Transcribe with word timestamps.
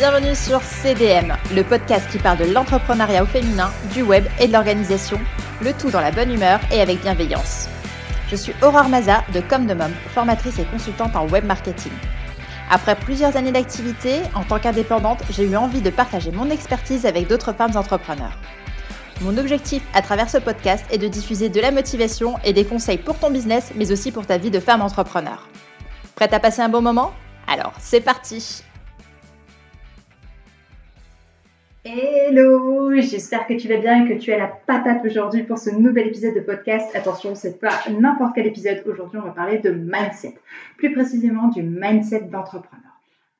Bienvenue 0.00 0.34
sur 0.34 0.62
CDM, 0.62 1.36
le 1.54 1.62
podcast 1.62 2.08
qui 2.10 2.16
parle 2.16 2.38
de 2.38 2.50
l'entrepreneuriat 2.50 3.22
au 3.22 3.26
féminin, 3.26 3.70
du 3.92 4.00
web 4.00 4.24
et 4.40 4.46
de 4.46 4.52
l'organisation, 4.54 5.20
le 5.60 5.74
tout 5.74 5.90
dans 5.90 6.00
la 6.00 6.10
bonne 6.10 6.32
humeur 6.32 6.58
et 6.72 6.80
avec 6.80 7.02
bienveillance. 7.02 7.68
Je 8.30 8.36
suis 8.36 8.54
Aurore 8.62 8.88
Maza 8.88 9.22
de 9.34 9.40
Comme 9.40 9.66
de 9.66 9.74
Mom, 9.74 9.92
formatrice 10.14 10.58
et 10.58 10.64
consultante 10.64 11.14
en 11.16 11.28
web 11.28 11.44
marketing. 11.44 11.92
Après 12.70 12.96
plusieurs 12.96 13.36
années 13.36 13.52
d'activité, 13.52 14.22
en 14.34 14.42
tant 14.42 14.58
qu'indépendante, 14.58 15.22
j'ai 15.28 15.44
eu 15.44 15.54
envie 15.54 15.82
de 15.82 15.90
partager 15.90 16.30
mon 16.30 16.48
expertise 16.48 17.04
avec 17.04 17.28
d'autres 17.28 17.52
femmes 17.52 17.76
entrepreneurs. 17.76 18.38
Mon 19.20 19.36
objectif 19.36 19.82
à 19.92 20.00
travers 20.00 20.30
ce 20.30 20.38
podcast 20.38 20.86
est 20.90 20.96
de 20.96 21.08
diffuser 21.08 21.50
de 21.50 21.60
la 21.60 21.72
motivation 21.72 22.38
et 22.42 22.54
des 22.54 22.64
conseils 22.64 22.96
pour 22.96 23.18
ton 23.18 23.30
business, 23.30 23.72
mais 23.76 23.92
aussi 23.92 24.12
pour 24.12 24.24
ta 24.24 24.38
vie 24.38 24.50
de 24.50 24.60
femme 24.60 24.80
entrepreneur. 24.80 25.46
Prête 26.14 26.32
à 26.32 26.40
passer 26.40 26.62
un 26.62 26.70
bon 26.70 26.80
moment? 26.80 27.12
Alors, 27.46 27.74
c'est 27.78 28.00
parti 28.00 28.62
Hello, 31.92 32.94
j'espère 33.00 33.48
que 33.48 33.54
tu 33.54 33.66
vas 33.66 33.78
bien 33.78 34.04
et 34.04 34.08
que 34.08 34.14
tu 34.16 34.32
as 34.32 34.38
la 34.38 34.46
patate 34.46 35.04
aujourd'hui 35.04 35.42
pour 35.42 35.58
ce 35.58 35.70
nouvel 35.70 36.06
épisode 36.06 36.36
de 36.36 36.40
podcast. 36.40 36.88
Attention, 36.94 37.34
c'est 37.34 37.58
pas 37.58 37.72
n'importe 37.90 38.36
quel 38.36 38.46
épisode. 38.46 38.84
Aujourd'hui, 38.86 39.18
on 39.18 39.24
va 39.24 39.32
parler 39.32 39.58
de 39.58 39.70
mindset, 39.70 40.36
plus 40.76 40.92
précisément 40.92 41.48
du 41.48 41.64
mindset 41.64 42.20
d'entrepreneur. 42.20 42.92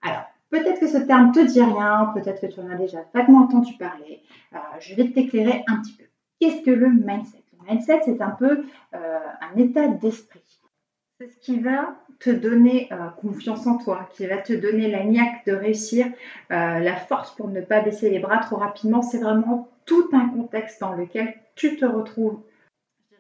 Alors, 0.03 0.25
Peut-être 0.51 0.81
que 0.81 0.89
ce 0.89 0.99
terme 0.99 1.31
te 1.31 1.47
dit 1.47 1.63
rien, 1.63 2.11
peut-être 2.13 2.41
que 2.41 2.53
tu 2.53 2.59
en 2.59 2.69
as 2.69 2.75
déjà 2.75 2.99
vaguement 3.15 3.45
entendu 3.45 3.75
parler. 3.79 4.21
Euh, 4.53 4.59
je 4.81 4.97
vais 4.97 5.09
t'éclairer 5.11 5.63
un 5.69 5.77
petit 5.77 5.93
peu. 5.93 6.05
Qu'est-ce 6.41 6.65
que 6.65 6.73
le 6.73 6.89
mindset? 6.89 7.45
Le 7.53 7.71
mindset, 7.71 8.01
c'est 8.05 8.21
un 8.21 8.31
peu 8.31 8.65
euh, 8.95 9.19
un 9.55 9.59
état 9.59 9.87
d'esprit. 9.87 10.40
C'est 11.21 11.29
ce 11.29 11.39
qui 11.39 11.61
va 11.61 11.97
te 12.19 12.31
donner 12.31 12.89
euh, 12.93 13.09
confiance 13.21 13.67
en 13.67 13.77
toi, 13.77 14.09
qui 14.15 14.27
va 14.27 14.39
te 14.39 14.55
donner 14.55 14.91
la 14.91 15.05
niaque 15.05 15.45
de 15.47 15.53
réussir, 15.53 16.07
la 16.49 16.97
force 16.97 17.35
pour 17.37 17.49
ne 17.49 17.61
pas 17.61 17.83
baisser 17.83 18.09
les 18.09 18.19
bras 18.19 18.39
trop 18.39 18.57
rapidement. 18.57 19.03
C'est 19.03 19.19
vraiment 19.19 19.69
tout 19.85 20.09
un 20.15 20.29
contexte 20.31 20.81
dans 20.81 20.95
lequel 20.95 21.35
tu 21.57 21.77
te 21.77 21.85
retrouves 21.85 22.41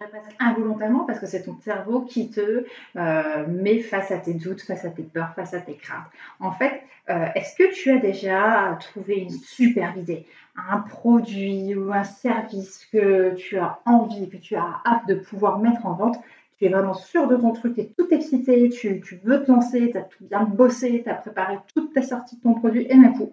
presque 0.08 0.34
involontairement 0.38 1.04
parce 1.04 1.18
que 1.18 1.26
c'est 1.26 1.42
ton 1.42 1.56
cerveau 1.60 2.02
qui 2.02 2.30
te 2.30 2.64
euh, 2.96 3.46
met 3.46 3.80
face 3.80 4.10
à 4.10 4.18
tes 4.18 4.34
doutes, 4.34 4.62
face 4.62 4.84
à 4.84 4.90
tes 4.90 5.02
peurs, 5.02 5.34
face 5.34 5.52
à 5.52 5.60
tes 5.60 5.74
craintes. 5.74 6.06
En 6.38 6.52
fait, 6.52 6.82
euh, 7.10 7.26
est-ce 7.34 7.54
que 7.56 7.72
tu 7.72 7.90
as 7.90 7.98
déjà 7.98 8.78
trouvé 8.80 9.16
une 9.16 9.30
super 9.30 9.96
idée, 9.96 10.26
un 10.56 10.78
produit 10.78 11.74
ou 11.74 11.92
un 11.92 12.04
service 12.04 12.86
que 12.92 13.34
tu 13.34 13.58
as 13.58 13.80
envie, 13.84 14.28
que 14.28 14.38
tu 14.38 14.56
as 14.56 14.80
hâte 14.86 15.06
de 15.06 15.14
pouvoir 15.14 15.58
mettre 15.58 15.84
en 15.86 15.94
vente 15.94 16.16
tu 16.60 16.66
es 16.66 16.68
vraiment 16.68 16.94
sûr 16.94 17.26
de 17.26 17.36
ton 17.36 17.52
truc, 17.52 17.74
tu 17.74 17.80
es 17.80 17.94
tout 17.96 18.08
excité, 18.12 18.68
tu, 18.68 19.02
veux 19.24 19.42
te 19.42 19.50
lancer, 19.50 19.90
tu 19.90 19.98
as 19.98 20.02
tout 20.02 20.24
bien 20.24 20.44
bossé, 20.44 21.02
tu 21.02 21.10
as 21.10 21.14
préparé 21.14 21.58
toute 21.74 21.92
ta 21.94 22.02
sortie 22.02 22.36
de 22.36 22.42
ton 22.42 22.54
produit 22.54 22.86
et 22.88 22.94
d'un 22.94 23.12
coup, 23.12 23.32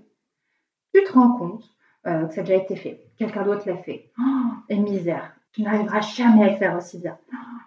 tu 0.94 1.04
te 1.04 1.14
rends 1.14 1.34
compte 1.34 1.66
euh, 2.08 2.26
que 2.26 2.34
ça 2.34 2.42
a 2.42 2.44
déjà 2.44 2.64
été 2.64 2.76
fait. 2.76 3.04
Quelqu'un 3.18 3.44
d'autre 3.44 3.68
l'a 3.68 3.78
fait. 3.78 4.10
Oh, 4.18 4.24
et 4.70 4.78
misère 4.78 5.38
tu 5.58 5.64
n'arriveras 5.64 6.02
jamais 6.02 6.44
à 6.44 6.52
le 6.52 6.58
faire 6.58 6.78
aussi 6.78 7.00
bien. 7.00 7.18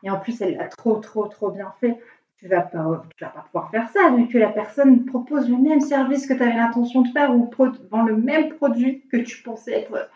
Et 0.04 0.10
en 0.10 0.20
plus, 0.20 0.40
elle 0.40 0.56
l'a 0.56 0.68
trop, 0.68 0.98
trop, 0.98 1.26
trop 1.26 1.50
bien 1.50 1.72
fait. 1.80 1.98
Tu 2.38 2.46
vas, 2.46 2.60
pas, 2.62 2.84
vas 2.84 3.28
pas 3.28 3.44
pouvoir 3.50 3.70
faire 3.70 3.88
ça 3.90 4.10
vu 4.16 4.28
que 4.28 4.38
la 4.38 4.48
personne 4.48 5.04
propose 5.04 5.50
le 5.50 5.58
même 5.58 5.80
service 5.80 6.26
que 6.26 6.32
tu 6.32 6.42
avais 6.42 6.54
l'intention 6.54 7.02
de 7.02 7.08
faire 7.08 7.34
ou 7.34 7.50
vend 7.90 8.02
le 8.04 8.16
même 8.16 8.54
produit 8.54 9.02
que 9.08 9.16
tu 9.16 9.42
pensais 9.42 9.72
être 9.72 10.08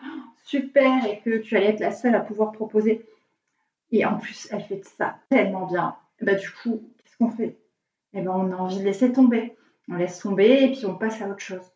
super 0.43 1.05
et 1.05 1.19
que 1.19 1.37
tu 1.37 1.55
allais 1.57 1.67
être 1.67 1.81
la 1.81 1.91
seule 1.91 2.15
à 2.15 2.21
pouvoir 2.21 2.53
proposer. 2.53 3.05
Et 3.95 4.05
en 4.05 4.17
plus, 4.17 4.49
elle 4.51 4.61
fait 4.61 4.83
ça 4.83 5.15
tellement 5.29 5.67
bien. 5.67 5.95
bah, 6.21 6.35
du 6.35 6.49
coup, 6.51 6.83
qu'est-ce 6.97 7.17
qu'on 7.17 7.31
fait? 7.31 7.57
Eh 8.13 8.21
ben, 8.21 8.31
on 8.31 8.51
a 8.51 8.57
envie 8.57 8.79
de 8.79 8.83
laisser 8.83 9.13
tomber. 9.13 9.55
On 9.89 9.95
laisse 9.95 10.19
tomber 10.19 10.63
et 10.63 10.71
puis 10.73 10.85
on 10.85 10.95
passe 10.95 11.21
à 11.21 11.29
autre 11.29 11.39
chose. 11.39 11.71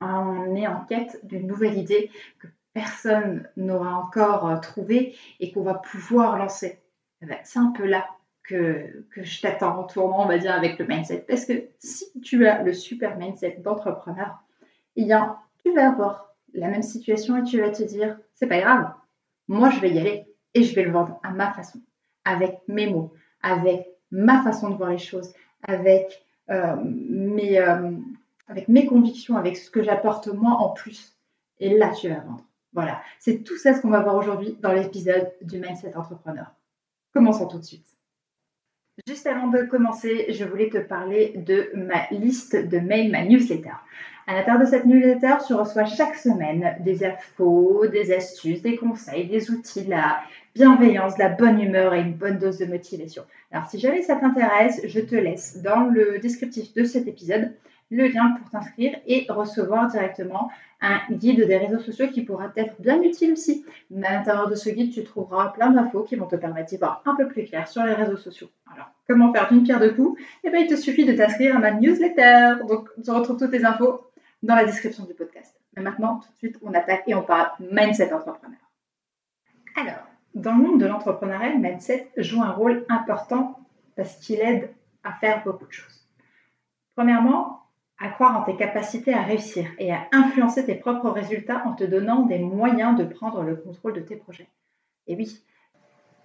On 0.00 0.54
est 0.54 0.68
en 0.68 0.84
quête 0.84 1.18
d'une 1.24 1.48
nouvelle 1.48 1.76
idée 1.76 2.12
que 2.38 2.46
personne 2.74 3.48
n'aura 3.56 3.96
encore 3.96 4.48
euh, 4.48 4.58
trouvé 4.58 5.16
et 5.40 5.50
qu'on 5.50 5.62
va 5.62 5.74
pouvoir 5.74 6.38
lancer. 6.38 6.78
Eh 7.22 7.26
ben, 7.26 7.38
c'est 7.42 7.58
un 7.58 7.72
peu 7.72 7.86
là 7.86 8.06
que, 8.44 9.04
je 9.16 9.40
t'attends 9.40 9.80
en 9.80 9.84
tournant, 9.84 10.22
on 10.22 10.28
va 10.28 10.38
dire, 10.38 10.54
avec 10.54 10.78
le 10.78 10.86
mindset. 10.86 11.24
Parce 11.26 11.44
que 11.44 11.54
si 11.80 12.20
tu 12.20 12.46
as 12.46 12.62
le 12.62 12.72
super 12.72 13.18
mindset 13.18 13.58
d'entrepreneur, 13.64 14.38
eh 14.94 15.08
tu 15.64 15.74
vas 15.74 15.88
avoir 15.88 16.36
la 16.54 16.68
même 16.68 16.84
situation 16.84 17.36
et 17.36 17.42
tu 17.42 17.60
vas 17.60 17.70
te 17.70 17.82
dire, 17.82 18.16
c'est 18.34 18.46
pas 18.46 18.60
grave, 18.60 18.92
moi 19.48 19.70
je 19.70 19.80
vais 19.80 19.90
y 19.90 19.98
aller 19.98 20.27
et 20.58 20.64
je 20.64 20.74
vais 20.74 20.82
le 20.82 20.90
vendre 20.90 21.20
à 21.22 21.30
ma 21.30 21.52
façon, 21.52 21.80
avec 22.24 22.60
mes 22.66 22.90
mots, 22.90 23.12
avec 23.42 23.86
ma 24.10 24.42
façon 24.42 24.70
de 24.70 24.74
voir 24.74 24.90
les 24.90 24.98
choses, 24.98 25.32
avec, 25.62 26.24
euh, 26.50 26.76
mes, 26.82 27.58
euh, 27.60 27.92
avec 28.48 28.68
mes 28.68 28.86
convictions, 28.86 29.36
avec 29.36 29.56
ce 29.56 29.70
que 29.70 29.82
j'apporte 29.82 30.26
moi 30.28 30.52
en 30.52 30.70
plus. 30.70 31.16
Et 31.60 31.76
là, 31.76 31.90
tu 31.90 32.08
vas 32.08 32.20
vendre. 32.20 32.44
Voilà, 32.72 33.00
c'est 33.18 33.44
tout 33.44 33.56
ça 33.56 33.74
ce 33.74 33.80
qu'on 33.80 33.90
va 33.90 34.00
voir 34.00 34.16
aujourd'hui 34.16 34.56
dans 34.60 34.72
l'épisode 34.72 35.32
du 35.42 35.58
Mindset 35.58 35.96
Entrepreneur. 35.96 36.52
Commençons 37.12 37.46
tout 37.46 37.58
de 37.58 37.64
suite. 37.64 37.86
Juste 39.06 39.26
avant 39.26 39.46
de 39.46 39.62
commencer, 39.62 40.26
je 40.32 40.44
voulais 40.44 40.68
te 40.68 40.78
parler 40.78 41.34
de 41.36 41.70
ma 41.74 42.08
liste 42.10 42.56
de 42.56 42.78
mails, 42.78 43.12
ma 43.12 43.24
newsletter. 43.24 43.74
À 44.28 44.34
l'intérieur 44.34 44.60
de 44.60 44.66
cette 44.66 44.84
newsletter, 44.84 45.36
tu 45.46 45.54
reçois 45.54 45.86
chaque 45.86 46.14
semaine 46.14 46.76
des 46.80 47.02
infos, 47.02 47.86
des 47.86 48.12
astuces, 48.12 48.60
des 48.60 48.76
conseils, 48.76 49.26
des 49.26 49.50
outils, 49.50 49.84
la 49.84 50.20
bienveillance, 50.54 51.16
la 51.16 51.30
bonne 51.30 51.58
humeur 51.58 51.94
et 51.94 52.02
une 52.02 52.12
bonne 52.12 52.36
dose 52.36 52.58
de 52.58 52.66
motivation. 52.66 53.24
Alors 53.50 53.70
si 53.70 53.78
jamais 53.78 54.02
ça 54.02 54.16
t'intéresse, 54.16 54.82
je 54.84 55.00
te 55.00 55.14
laisse 55.14 55.62
dans 55.62 55.84
le 55.84 56.18
descriptif 56.18 56.74
de 56.74 56.84
cet 56.84 57.08
épisode 57.08 57.54
le 57.90 58.06
lien 58.08 58.36
pour 58.38 58.50
t'inscrire 58.50 58.98
et 59.06 59.24
recevoir 59.30 59.88
directement 59.88 60.50
un 60.82 61.00
guide 61.10 61.46
des 61.46 61.56
réseaux 61.56 61.80
sociaux 61.80 62.08
qui 62.08 62.22
pourra 62.22 62.52
être 62.54 62.74
bien 62.80 63.00
utile 63.02 63.32
aussi. 63.32 63.64
à 64.04 64.12
l'intérieur 64.12 64.50
de 64.50 64.54
ce 64.54 64.68
guide, 64.68 64.92
tu 64.92 65.04
trouveras 65.04 65.48
plein 65.48 65.70
d'infos 65.70 66.02
qui 66.02 66.16
vont 66.16 66.26
te 66.26 66.36
permettre 66.36 66.68
d'y 66.68 66.76
voir 66.76 67.02
un 67.06 67.16
peu 67.16 67.28
plus 67.28 67.44
clair 67.46 67.66
sur 67.66 67.82
les 67.82 67.94
réseaux 67.94 68.18
sociaux. 68.18 68.48
Alors, 68.72 68.90
comment 69.08 69.32
faire 69.32 69.48
d'une 69.50 69.62
pierre 69.62 69.80
deux 69.80 69.94
coups? 69.94 70.20
Eh 70.44 70.50
bien, 70.50 70.60
il 70.60 70.66
te 70.66 70.76
suffit 70.76 71.06
de 71.06 71.14
t'inscrire 71.14 71.56
à 71.56 71.58
ma 71.58 71.72
newsletter. 71.72 72.64
Donc, 72.68 72.90
tu 73.02 73.10
retrouves 73.10 73.38
toutes 73.38 73.52
les 73.52 73.64
infos 73.64 74.02
dans 74.42 74.54
la 74.54 74.64
description 74.64 75.04
du 75.04 75.14
podcast. 75.14 75.58
Mais 75.76 75.82
maintenant, 75.82 76.20
tout 76.20 76.30
de 76.32 76.36
suite, 76.36 76.58
on 76.62 76.74
attaque 76.74 77.04
et 77.06 77.14
on 77.14 77.22
parle 77.22 77.50
mindset 77.60 78.12
entrepreneur. 78.12 78.58
Alors, 79.76 80.06
dans 80.34 80.54
le 80.54 80.62
monde 80.62 80.80
de 80.80 80.86
l'entrepreneuriat, 80.86 81.54
le 81.54 81.58
mindset 81.58 82.10
joue 82.16 82.42
un 82.42 82.50
rôle 82.50 82.84
important 82.88 83.60
parce 83.96 84.16
qu'il 84.16 84.40
aide 84.40 84.70
à 85.04 85.12
faire 85.12 85.42
beaucoup 85.44 85.66
de 85.66 85.72
choses. 85.72 86.08
Premièrement, 86.94 87.62
à 88.00 88.08
croire 88.08 88.36
en 88.40 88.44
tes 88.44 88.56
capacités 88.56 89.12
à 89.12 89.22
réussir 89.22 89.66
et 89.78 89.92
à 89.92 90.06
influencer 90.12 90.64
tes 90.64 90.76
propres 90.76 91.10
résultats 91.10 91.62
en 91.66 91.72
te 91.72 91.84
donnant 91.84 92.22
des 92.26 92.38
moyens 92.38 92.96
de 92.96 93.04
prendre 93.04 93.42
le 93.42 93.56
contrôle 93.56 93.94
de 93.94 94.00
tes 94.00 94.16
projets. 94.16 94.48
Et 95.08 95.16
oui, 95.16 95.42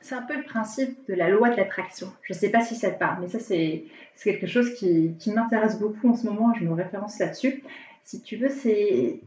c'est 0.02 0.16
un 0.16 0.22
peu 0.22 0.36
le 0.36 0.44
principe 0.44 1.08
de 1.08 1.16
la 1.16 1.30
loi 1.30 1.50
de 1.50 1.56
l'attraction. 1.56 2.12
Je 2.24 2.34
ne 2.34 2.38
sais 2.38 2.50
pas 2.50 2.62
si 2.62 2.76
ça 2.76 2.92
te 2.92 3.00
parle, 3.00 3.22
mais 3.22 3.30
ça 3.30 3.40
c'est 3.40 3.86
quelque 4.24 4.48
chose 4.48 4.74
qui, 4.76 5.16
m'intéresse 5.34 5.80
beaucoup 5.80 6.10
en 6.10 6.16
ce 6.16 6.28
moment, 6.28 6.54
je 6.54 6.64
me 6.66 6.74
référence 6.74 7.18
là-dessus. 7.20 7.64
Si 8.04 8.22
tu 8.22 8.38
veux, 8.38 8.50
c'est 8.50 9.22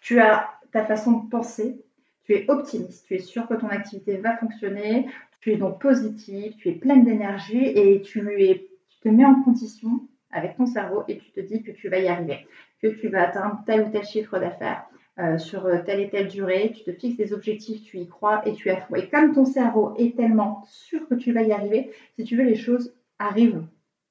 tu 0.00 0.20
as 0.20 0.50
ta 0.72 0.84
façon 0.84 1.12
de 1.12 1.28
penser, 1.28 1.80
tu 2.24 2.34
es 2.34 2.50
optimiste, 2.50 3.06
tu 3.06 3.14
es 3.14 3.18
sûr 3.18 3.46
que 3.46 3.54
ton 3.54 3.68
activité 3.68 4.16
va 4.16 4.36
fonctionner, 4.36 5.06
tu 5.40 5.52
es 5.52 5.56
donc 5.56 5.80
positive, 5.80 6.54
tu 6.56 6.68
es 6.68 6.72
pleine 6.72 7.04
d'énergie 7.04 7.64
et 7.64 8.00
tu, 8.02 8.20
es, 8.40 8.68
tu 8.88 8.98
te 9.00 9.08
mets 9.08 9.24
en 9.24 9.42
condition 9.42 10.00
avec 10.30 10.56
ton 10.56 10.66
cerveau 10.66 11.04
et 11.08 11.18
tu 11.18 11.30
te 11.30 11.40
dis 11.40 11.62
que 11.62 11.70
tu 11.70 11.88
vas 11.88 11.98
y 11.98 12.08
arriver, 12.08 12.46
que 12.82 12.88
tu 12.88 13.08
vas 13.08 13.28
atteindre 13.28 13.62
tel 13.66 13.82
ou 13.82 13.90
tel 13.90 14.04
chiffre 14.04 14.38
d'affaires 14.38 14.84
euh, 15.18 15.38
sur 15.38 15.66
euh, 15.66 15.78
telle 15.84 16.00
et 16.00 16.10
telle 16.10 16.28
durée, 16.28 16.72
tu 16.76 16.84
te 16.84 16.92
fixes 16.92 17.16
des 17.16 17.32
objectifs, 17.32 17.82
tu 17.82 17.98
y 17.98 18.08
crois 18.08 18.46
et 18.46 18.52
tu 18.52 18.70
as 18.70 18.82
foi. 18.82 18.98
Et 18.98 19.08
comme 19.08 19.34
ton 19.34 19.44
cerveau 19.44 19.94
est 19.96 20.16
tellement 20.16 20.64
sûr 20.66 21.08
que 21.08 21.14
tu 21.14 21.32
vas 21.32 21.42
y 21.42 21.52
arriver, 21.52 21.90
si 22.14 22.24
tu 22.24 22.36
veux, 22.36 22.44
les 22.44 22.56
choses 22.56 22.94
arrivent 23.18 23.64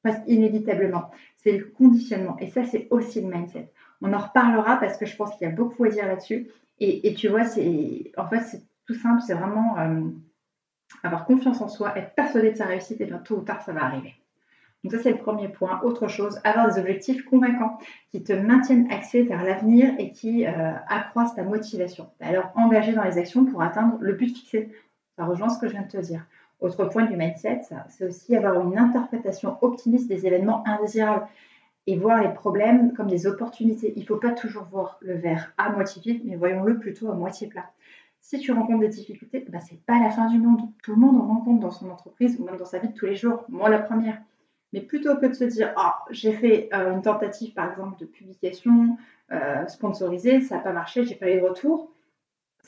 presque 0.03 0.23
inévitablement. 0.27 1.09
C'est 1.37 1.53
le 1.53 1.65
conditionnement 1.65 2.37
et 2.39 2.47
ça, 2.47 2.65
c'est 2.65 2.87
aussi 2.89 3.21
le 3.21 3.27
mindset. 3.27 3.69
On 4.01 4.13
en 4.13 4.19
reparlera 4.19 4.77
parce 4.77 4.97
que 4.97 5.05
je 5.05 5.15
pense 5.15 5.35
qu'il 5.35 5.47
y 5.47 5.51
a 5.51 5.53
beaucoup 5.53 5.83
à 5.85 5.89
dire 5.89 6.07
là-dessus. 6.07 6.47
Et, 6.79 7.13
tu 7.15 7.27
vois, 7.27 7.43
c'est 7.43 8.11
en 8.17 8.27
fait, 8.27 8.41
c'est 8.41 8.61
tout 8.85 8.93
simple, 8.93 9.21
c'est 9.25 9.33
vraiment 9.33 9.79
euh, 9.79 10.01
avoir 11.03 11.25
confiance 11.25 11.59
en 11.61 11.67
soi, 11.67 11.97
être 11.97 12.13
persuadé 12.13 12.51
de 12.51 12.57
sa 12.57 12.65
réussite 12.65 13.01
et 13.01 13.05
bien 13.05 13.17
tôt 13.17 13.37
ou 13.37 13.41
tard, 13.41 13.61
ça 13.63 13.73
va 13.73 13.83
arriver. 13.83 14.13
Donc 14.83 14.93
ça, 14.93 14.99
c'est 15.01 15.11
le 15.11 15.17
premier 15.17 15.49
point. 15.49 15.81
Autre 15.83 16.07
chose, 16.07 16.39
avoir 16.43 16.71
des 16.71 16.79
objectifs 16.79 17.25
convaincants 17.25 17.79
qui 18.11 18.23
te 18.23 18.31
maintiennent 18.31 18.89
axé 18.91 19.23
vers 19.23 19.43
l'avenir 19.43 19.93
et 19.97 20.11
qui 20.11 20.45
euh, 20.45 20.73
accroissent 20.87 21.35
ta 21.35 21.43
motivation. 21.43 22.09
Alors, 22.19 22.51
engager 22.55 22.93
dans 22.93 23.03
les 23.03 23.17
actions 23.17 23.43
pour 23.45 23.63
atteindre 23.63 23.97
le 23.99 24.13
but 24.13 24.27
fixé. 24.27 24.71
Ça 25.17 25.25
rejoint 25.25 25.49
ce 25.49 25.59
que 25.59 25.67
je 25.67 25.73
viens 25.73 25.81
de 25.81 25.87
te 25.87 25.97
dire. 25.97 26.25
Autre 26.59 26.85
point 26.85 27.05
du 27.05 27.17
mindset, 27.17 27.61
c'est 27.89 28.05
aussi 28.05 28.35
avoir 28.35 28.61
une 28.61 28.77
interprétation 28.77 29.57
optimiste 29.61 30.07
des 30.07 30.25
événements 30.25 30.63
indésirables 30.67 31.27
et 31.87 31.97
voir 31.97 32.21
les 32.21 32.33
problèmes 32.33 32.93
comme 32.93 33.07
des 33.07 33.25
opportunités. 33.25 33.93
Il 33.95 34.01
ne 34.01 34.05
faut 34.05 34.17
pas 34.17 34.31
toujours 34.31 34.65
voir 34.65 34.97
le 35.01 35.15
verre 35.15 35.53
à 35.57 35.71
moitié 35.71 36.01
vide, 36.01 36.21
mais 36.25 36.35
voyons-le 36.35 36.77
plutôt 36.79 37.09
à 37.09 37.15
moitié 37.15 37.47
plat. 37.47 37.71
Si 38.19 38.39
tu 38.39 38.51
rencontres 38.51 38.81
des 38.81 38.89
difficultés, 38.89 39.45
bah, 39.47 39.61
ce 39.61 39.73
n'est 39.73 39.79
pas 39.85 39.99
la 39.99 40.09
fin 40.09 40.29
du 40.29 40.37
monde. 40.37 40.69
Tout 40.83 40.91
le 40.91 40.97
monde 40.97 41.15
en 41.15 41.25
rencontre 41.25 41.61
dans 41.61 41.71
son 41.71 41.89
entreprise 41.89 42.37
ou 42.39 42.43
même 42.43 42.57
dans 42.57 42.65
sa 42.65 42.79
vie 42.79 42.89
de 42.89 42.93
tous 42.93 43.05
les 43.05 43.15
jours. 43.15 43.45
Moi, 43.47 43.69
la 43.69 43.79
première. 43.79 44.21
Mais 44.73 44.81
plutôt 44.81 45.15
que 45.15 45.27
de 45.27 45.33
se 45.33 45.45
dire, 45.45 45.71
ah, 45.77 46.03
j'ai 46.09 46.33
fait 46.33 46.69
euh, 46.73 46.93
une 46.93 47.01
tentative 47.01 47.53
par 47.53 47.71
exemple 47.71 47.97
de 47.99 48.05
publication 48.05 48.97
euh, 49.31 49.65
sponsorisée, 49.67 50.41
ça 50.41 50.57
n'a 50.57 50.61
pas 50.61 50.73
marché, 50.73 51.05
j'ai 51.05 51.15
pas 51.15 51.31
eu 51.31 51.39
de 51.39 51.45
retour, 51.45 51.93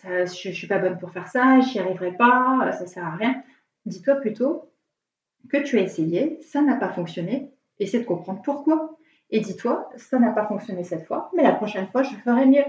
je 0.03 0.47
ne 0.47 0.53
suis 0.53 0.67
pas 0.67 0.79
bonne 0.79 0.97
pour 0.97 1.11
faire 1.11 1.27
ça, 1.27 1.59
j'y 1.59 1.77
arriverai 1.79 2.13
pas, 2.13 2.71
ça 2.71 2.87
sert 2.87 3.05
à 3.05 3.11
rien. 3.11 3.43
Dis-toi 3.85 4.15
plutôt 4.15 4.71
que 5.49 5.57
tu 5.57 5.77
as 5.77 5.81
essayé, 5.81 6.39
ça 6.41 6.61
n'a 6.61 6.75
pas 6.75 6.89
fonctionné, 6.89 7.51
essaie 7.79 7.99
de 7.99 8.05
comprendre 8.05 8.41
pourquoi. 8.41 8.97
Et 9.31 9.39
dis-toi, 9.41 9.89
ça 9.95 10.19
n'a 10.19 10.31
pas 10.31 10.45
fonctionné 10.45 10.83
cette 10.83 11.05
fois, 11.05 11.29
mais 11.35 11.43
la 11.43 11.53
prochaine 11.53 11.87
fois, 11.87 12.03
je 12.03 12.15
ferai 12.15 12.45
mieux. 12.45 12.63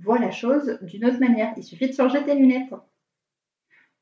Vois 0.00 0.18
la 0.18 0.30
chose 0.30 0.78
d'une 0.82 1.04
autre 1.04 1.20
manière. 1.20 1.52
Il 1.56 1.62
suffit 1.62 1.88
de 1.88 1.94
changer 1.94 2.22
tes 2.24 2.34
lunettes. 2.34 2.72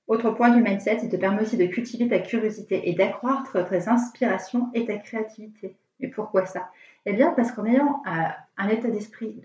Autre 0.07 0.31
point 0.31 0.51
du 0.51 0.63
mindset, 0.63 0.99
il 1.03 1.09
te 1.09 1.17
permet 1.17 1.43
aussi 1.43 1.57
de 1.57 1.67
cultiver 1.67 2.09
ta 2.09 2.19
curiosité 2.19 2.89
et 2.89 2.95
d'accroître 2.95 3.67
tes 3.69 3.89
inspirations 3.89 4.71
et 4.75 4.85
ta 4.85 4.97
créativité. 4.97 5.77
Mais 6.01 6.09
pourquoi 6.09 6.45
ça? 6.45 6.71
Eh 7.07 7.13
bien, 7.13 7.33
parce 7.33 7.53
qu'en 7.53 7.65
ayant 7.65 8.03
euh, 8.07 8.29
un 8.57 8.69
état 8.69 8.89
d'esprit 8.89 9.41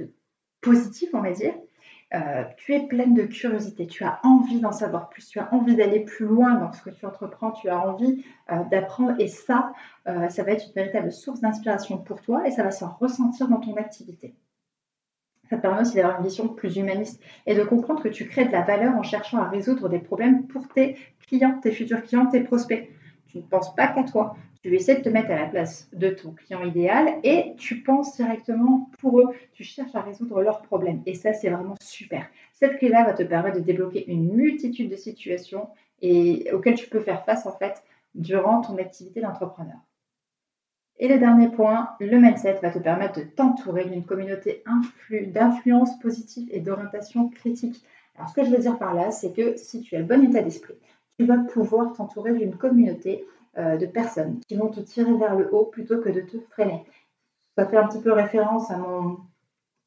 positif, 0.61 1.09
on 1.13 1.21
va 1.21 1.31
dire, 1.31 1.53
euh, 2.13 2.43
tu 2.57 2.73
es 2.73 2.87
pleine 2.87 3.13
de 3.13 3.23
curiosité, 3.23 3.85
tu 3.87 4.03
as 4.03 4.19
envie 4.23 4.59
d'en 4.59 4.71
savoir 4.71 5.09
plus, 5.09 5.27
tu 5.27 5.39
as 5.39 5.53
envie 5.53 5.75
d'aller 5.75 6.01
plus 6.01 6.25
loin 6.25 6.55
dans 6.55 6.71
ce 6.71 6.81
que 6.81 6.89
tu 6.89 7.05
entreprends, 7.05 7.51
tu 7.51 7.69
as 7.69 7.77
envie 7.77 8.23
euh, 8.51 8.63
d'apprendre 8.71 9.19
et 9.19 9.27
ça, 9.27 9.73
ça 10.05 10.43
va 10.43 10.51
être 10.53 10.65
une 10.67 10.73
véritable 10.73 11.11
source 11.11 11.41
d'inspiration 11.41 11.97
pour 11.97 12.21
toi 12.21 12.47
et 12.47 12.51
ça 12.51 12.63
va 12.63 12.71
se 12.71 12.85
ressentir 12.85 13.49
dans 13.49 13.59
ton 13.59 13.75
activité. 13.75 14.33
Ça 15.49 15.55
te 15.55 15.61
permet 15.61 15.81
aussi 15.81 15.95
d'avoir 15.95 16.17
une 16.19 16.25
vision 16.25 16.49
plus 16.49 16.75
humaniste 16.77 17.21
et 17.45 17.55
de 17.55 17.63
comprendre 17.63 18.01
que 18.01 18.09
tu 18.09 18.27
crées 18.27 18.45
de 18.45 18.51
la 18.51 18.63
valeur 18.63 18.95
en 18.95 19.03
cherchant 19.03 19.39
à 19.39 19.47
résoudre 19.47 19.87
des 19.87 19.99
problèmes 19.99 20.45
pour 20.47 20.67
tes 20.67 20.97
clients, 21.25 21.59
tes 21.61 21.71
futurs 21.71 22.03
clients, 22.03 22.25
tes 22.27 22.41
prospects. 22.41 22.89
Tu 23.27 23.37
ne 23.37 23.43
penses 23.43 23.73
pas 23.75 23.87
qu'à 23.87 24.03
toi. 24.03 24.35
Tu 24.67 24.75
essaies 24.75 24.97
de 24.97 25.01
te 25.01 25.07
mettre 25.07 25.31
à 25.31 25.37
la 25.37 25.45
place 25.45 25.87
de 25.93 26.09
ton 26.09 26.31
client 26.31 26.61
idéal 26.61 27.19
et 27.23 27.53
tu 27.55 27.83
penses 27.83 28.17
directement 28.17 28.89
pour 28.99 29.21
eux. 29.21 29.33
Tu 29.53 29.63
cherches 29.63 29.95
à 29.95 30.01
résoudre 30.01 30.41
leurs 30.41 30.61
problèmes. 30.61 31.01
Et 31.05 31.13
ça, 31.13 31.31
c'est 31.31 31.49
vraiment 31.49 31.75
super. 31.81 32.27
Cette 32.51 32.77
clé-là 32.77 33.05
va 33.05 33.13
te 33.13 33.23
permettre 33.23 33.59
de 33.59 33.63
débloquer 33.63 34.11
une 34.11 34.33
multitude 34.33 34.91
de 34.91 34.97
situations 34.97 35.69
et 36.01 36.51
auxquelles 36.51 36.75
tu 36.75 36.89
peux 36.89 36.99
faire 36.99 37.23
face 37.23 37.45
en 37.45 37.53
fait 37.53 37.81
durant 38.13 38.59
ton 38.59 38.77
activité 38.77 39.21
d'entrepreneur. 39.21 39.77
Et 40.99 41.07
le 41.07 41.17
dernier 41.17 41.47
point, 41.47 41.91
le 42.01 42.19
mindset 42.19 42.59
va 42.61 42.69
te 42.69 42.79
permettre 42.79 43.21
de 43.21 43.23
t'entourer 43.23 43.85
d'une 43.85 44.03
communauté 44.03 44.65
d'influence 45.27 45.97
positive 45.99 46.49
et 46.51 46.59
d'orientation 46.59 47.29
critique. 47.29 47.81
Alors, 48.17 48.27
ce 48.27 48.33
que 48.33 48.43
je 48.43 48.49
veux 48.49 48.59
dire 48.59 48.77
par 48.77 48.93
là, 48.93 49.11
c'est 49.11 49.31
que 49.31 49.55
si 49.55 49.79
tu 49.79 49.95
as 49.95 49.99
le 49.99 50.05
bon 50.05 50.21
état 50.29 50.41
d'esprit, 50.41 50.75
tu 51.17 51.25
vas 51.25 51.37
pouvoir 51.37 51.93
t'entourer 51.93 52.33
d'une 52.33 52.57
communauté 52.57 53.25
de 53.55 53.85
personnes 53.85 54.39
qui 54.47 54.55
vont 54.55 54.69
te 54.69 54.79
tirer 54.79 55.13
vers 55.17 55.35
le 55.35 55.53
haut 55.53 55.65
plutôt 55.65 55.99
que 55.99 56.09
de 56.09 56.21
te 56.21 56.37
freiner. 56.51 56.85
Ça 57.57 57.65
fait 57.65 57.77
un 57.77 57.87
petit 57.87 58.01
peu 58.01 58.11
référence 58.11 58.69
à 58.69 58.77
mon 58.77 59.17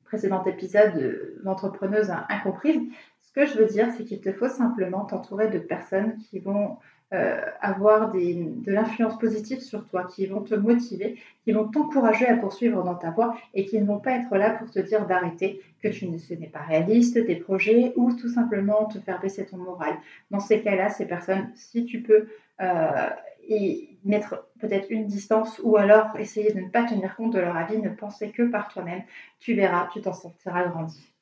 précédent 0.05 0.43
épisode 0.45 1.39
d'entrepreneuse 1.45 2.11
incomprise. 2.29 2.81
Ce 3.21 3.33
que 3.33 3.47
je 3.47 3.57
veux 3.57 3.67
dire, 3.67 3.89
c'est 3.97 4.05
qu'il 4.05 4.21
te 4.21 4.33
faut 4.33 4.49
simplement 4.49 5.05
t'entourer 5.05 5.49
de 5.49 5.61
personnes 5.61 6.17
qui 6.19 6.41
vont 6.41 6.79
euh, 7.13 7.41
avoir 7.61 8.13
de 8.13 8.71
l'influence 8.71 9.19
positive 9.19 9.61
sur 9.61 9.85
toi, 9.89 10.05
qui 10.05 10.27
vont 10.27 10.43
te 10.43 10.55
motiver, 10.55 11.19
qui 11.43 11.51
vont 11.51 11.67
t'encourager 11.67 12.27
à 12.27 12.37
poursuivre 12.37 12.85
dans 12.85 12.95
ta 12.95 13.11
voie 13.11 13.37
et 13.53 13.67
qui 13.67 13.81
ne 13.81 13.85
vont 13.85 13.99
pas 13.99 14.13
être 14.13 14.37
là 14.37 14.51
pour 14.51 14.71
te 14.71 14.79
dire 14.79 15.07
d'arrêter, 15.07 15.61
que 15.83 15.89
tu 15.89 16.09
ne, 16.09 16.19
ce 16.19 16.35
n'est 16.35 16.49
pas 16.49 16.63
réaliste, 16.63 17.27
tes 17.27 17.35
projets, 17.37 17.93
ou 17.97 18.13
tout 18.13 18.29
simplement 18.29 18.85
te 18.85 18.99
faire 18.99 19.21
baisser 19.21 19.45
ton 19.45 19.57
moral. 19.57 19.95
Dans 20.31 20.39
ces 20.39 20.61
cas-là, 20.61 20.89
ces 20.89 21.07
personnes, 21.07 21.51
si 21.57 21.85
tu 21.85 22.01
peux 22.01 22.29
euh, 22.61 23.09
y 23.51 23.99
mettre 24.05 24.49
peut-être 24.61 24.87
une 24.91 25.07
distance 25.07 25.61
ou 25.63 25.77
alors 25.77 26.17
essayer 26.19 26.53
de 26.53 26.61
ne 26.61 26.69
pas 26.69 26.85
tenir 26.85 27.17
compte 27.17 27.33
de 27.33 27.41
leur 27.41 27.57
avis, 27.57 27.79
ne 27.79 27.91
penser 27.91 28.31
que 28.31 28.43
par 28.43 28.69
toi-même, 28.69 29.03
tu 29.39 29.55
verras, 29.55 29.89
tu 29.93 30.01
t'en 30.01 30.13
sortiras 30.13 30.67
grandi. 30.69 31.13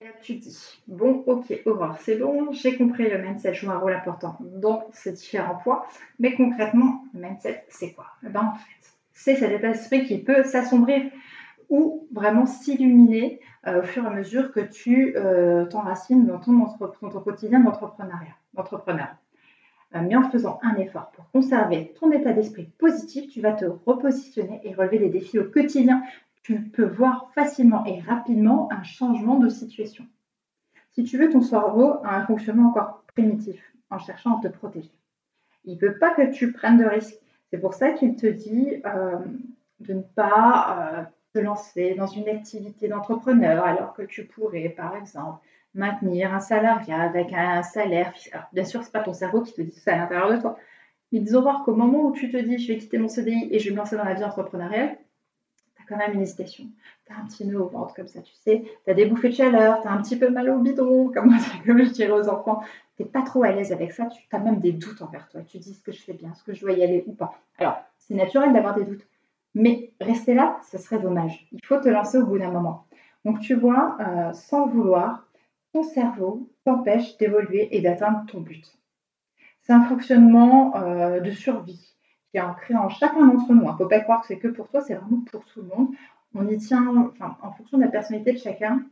Et 0.00 0.06
là, 0.06 0.12
tu 0.22 0.34
dis, 0.36 0.82
bon, 0.88 1.22
ok, 1.26 1.52
Aurore, 1.66 1.98
c'est 2.00 2.16
bon, 2.16 2.52
j'ai 2.52 2.78
compris, 2.78 3.10
le 3.10 3.18
mindset 3.18 3.52
joue 3.52 3.70
un 3.70 3.78
rôle 3.78 3.92
important 3.92 4.38
dans 4.40 4.88
ces 4.92 5.12
différents 5.12 5.56
points, 5.56 5.82
mais 6.18 6.34
concrètement, 6.34 7.04
le 7.12 7.20
mindset, 7.20 7.66
c'est 7.68 7.92
quoi? 7.92 8.06
Eh 8.24 8.30
ben, 8.30 8.40
En 8.40 8.54
fait, 8.54 8.92
c'est 9.12 9.36
cet 9.36 9.52
état 9.52 9.68
d'esprit 9.68 10.06
qui 10.06 10.16
peut 10.18 10.42
s'assombrir 10.42 11.02
ou 11.68 12.08
vraiment 12.12 12.46
s'illuminer 12.46 13.40
euh, 13.66 13.80
au 13.80 13.82
fur 13.82 14.04
et 14.04 14.06
à 14.06 14.10
mesure 14.10 14.52
que 14.52 14.60
tu 14.60 15.14
euh, 15.16 15.66
t'enracines 15.66 16.26
dans 16.26 16.38
ton, 16.38 16.66
ton 16.90 17.20
quotidien 17.20 17.60
d'entrepreneuriat, 17.60 18.34
d'entrepreneur. 18.54 19.08
Euh, 19.94 20.00
mais 20.06 20.14
en 20.14 20.30
faisant 20.30 20.60
un 20.62 20.76
effort 20.76 21.10
pour 21.10 21.28
conserver 21.30 21.92
ton 21.98 22.12
état 22.12 22.32
d'esprit 22.32 22.70
positif, 22.78 23.28
tu 23.28 23.40
vas 23.40 23.52
te 23.52 23.64
repositionner 23.64 24.60
et 24.64 24.72
relever 24.72 24.98
des 24.98 25.08
défis 25.08 25.38
au 25.38 25.44
quotidien 25.44 26.02
tu 26.42 26.60
peux 26.60 26.86
voir 26.86 27.30
facilement 27.34 27.84
et 27.84 28.00
rapidement 28.00 28.68
un 28.72 28.82
changement 28.82 29.38
de 29.38 29.48
situation. 29.48 30.06
Si 30.92 31.04
tu 31.04 31.18
veux, 31.18 31.30
ton 31.30 31.42
cerveau 31.42 31.94
a 32.02 32.16
un 32.16 32.26
fonctionnement 32.26 32.70
encore 32.70 33.04
primitif 33.14 33.62
en 33.90 33.98
cherchant 33.98 34.38
à 34.38 34.42
te 34.42 34.48
protéger. 34.48 34.90
Il 35.64 35.76
ne 35.76 35.80
veut 35.80 35.98
pas 35.98 36.14
que 36.14 36.32
tu 36.32 36.52
prennes 36.52 36.78
de 36.78 36.84
risques. 36.84 37.18
C'est 37.50 37.58
pour 37.58 37.74
ça 37.74 37.90
qu'il 37.90 38.16
te 38.16 38.26
dit 38.26 38.82
euh, 38.86 39.18
de 39.80 39.94
ne 39.94 40.02
pas 40.02 40.76
euh, 40.78 41.02
te 41.34 41.38
lancer 41.38 41.94
dans 41.94 42.06
une 42.06 42.28
activité 42.28 42.88
d'entrepreneur 42.88 43.64
alors 43.64 43.92
que 43.92 44.02
tu 44.02 44.24
pourrais, 44.24 44.70
par 44.70 44.96
exemple, 44.96 45.38
maintenir 45.74 46.34
un 46.34 46.40
salariat 46.40 47.00
avec 47.00 47.32
un 47.32 47.62
salaire. 47.62 48.12
bien 48.52 48.64
sûr, 48.64 48.82
ce 48.82 48.88
n'est 48.88 48.92
pas 48.92 49.00
ton 49.00 49.12
cerveau 49.12 49.42
qui 49.42 49.52
te 49.52 49.62
dit 49.62 49.78
ça 49.78 49.94
à 49.94 49.96
l'intérieur 49.96 50.32
de 50.32 50.40
toi. 50.40 50.56
Mais 51.12 51.20
disons 51.20 51.42
voir 51.42 51.64
qu'au 51.64 51.74
moment 51.74 52.04
où 52.04 52.12
tu 52.12 52.30
te 52.30 52.36
dis 52.36 52.58
je 52.58 52.72
vais 52.72 52.78
quitter 52.78 52.98
mon 52.98 53.08
CDI 53.08 53.48
et 53.50 53.58
je 53.58 53.68
vais 53.68 53.72
me 53.72 53.78
lancer 53.78 53.96
dans 53.96 54.04
la 54.04 54.14
vie 54.14 54.24
entrepreneuriale, 54.24 54.96
quand 55.90 55.96
même 55.96 56.14
une 56.14 56.22
hésitation. 56.22 56.64
Tu 57.06 57.12
as 57.12 57.16
un 57.16 57.26
petit 57.26 57.44
nœud 57.44 57.60
au 57.60 57.68
ventre 57.68 57.94
comme 57.94 58.06
ça, 58.06 58.22
tu 58.22 58.32
sais. 58.34 58.64
Tu 58.84 58.90
as 58.90 58.94
des 58.94 59.06
bouffées 59.06 59.28
de 59.28 59.34
chaleur, 59.34 59.82
tu 59.82 59.88
as 59.88 59.90
un 59.90 60.00
petit 60.00 60.16
peu 60.16 60.30
mal 60.30 60.48
au 60.48 60.58
bidon, 60.58 61.08
comme, 61.14 61.36
comme 61.66 61.82
je 61.82 61.90
dirais 61.90 62.12
aux 62.12 62.28
enfants. 62.28 62.62
Tu 62.96 63.04
pas 63.04 63.22
trop 63.22 63.42
à 63.42 63.50
l'aise 63.50 63.72
avec 63.72 63.92
ça, 63.92 64.06
tu 64.06 64.24
as 64.30 64.38
même 64.38 64.60
des 64.60 64.72
doutes 64.72 65.02
envers 65.02 65.28
toi. 65.28 65.40
Tu 65.42 65.58
dis 65.58 65.74
ce 65.74 65.82
que 65.82 65.92
je 65.92 66.00
fais 66.00 66.12
bien, 66.12 66.32
ce 66.34 66.44
que 66.44 66.54
je 66.54 66.60
dois 66.60 66.72
y 66.72 66.82
aller 66.82 67.04
ou 67.06 67.12
pas. 67.12 67.34
Alors, 67.58 67.78
c'est 67.98 68.14
naturel 68.14 68.52
d'avoir 68.52 68.74
des 68.74 68.84
doutes. 68.84 69.06
Mais 69.54 69.92
rester 70.00 70.34
là, 70.34 70.60
ce 70.70 70.78
serait 70.78 71.00
dommage. 71.00 71.48
Il 71.50 71.64
faut 71.64 71.78
te 71.78 71.88
lancer 71.88 72.18
au 72.18 72.26
bout 72.26 72.38
d'un 72.38 72.50
moment. 72.50 72.86
Donc 73.24 73.40
tu 73.40 73.54
vois, 73.54 73.96
euh, 74.00 74.32
sans 74.32 74.66
vouloir, 74.66 75.26
ton 75.72 75.82
cerveau 75.82 76.50
t'empêche 76.64 77.16
d'évoluer 77.18 77.76
et 77.76 77.80
d'atteindre 77.80 78.24
ton 78.26 78.40
but. 78.40 78.64
C'est 79.62 79.72
un 79.72 79.84
fonctionnement 79.84 80.76
euh, 80.76 81.20
de 81.20 81.30
survie 81.30 81.96
qui 82.30 82.38
est 82.38 82.40
ancré 82.40 82.74
en 82.76 82.88
chacun 82.88 83.26
d'entre 83.26 83.52
nous. 83.52 83.62
Il 83.62 83.68
ne 83.68 83.72
faut 83.72 83.86
pas 83.86 84.00
croire 84.00 84.20
que 84.20 84.28
c'est 84.28 84.38
que 84.38 84.48
pour 84.48 84.68
toi, 84.68 84.80
c'est 84.80 84.94
vraiment 84.94 85.22
pour 85.30 85.44
tout 85.44 85.62
le 85.62 85.68
monde. 85.68 85.88
On 86.34 86.46
y 86.46 86.56
tient, 86.58 87.12
en 87.20 87.52
fonction 87.52 87.78
de 87.78 87.82
la 87.82 87.90
personnalité 87.90 88.32
de 88.32 88.38
chacun, 88.38 88.84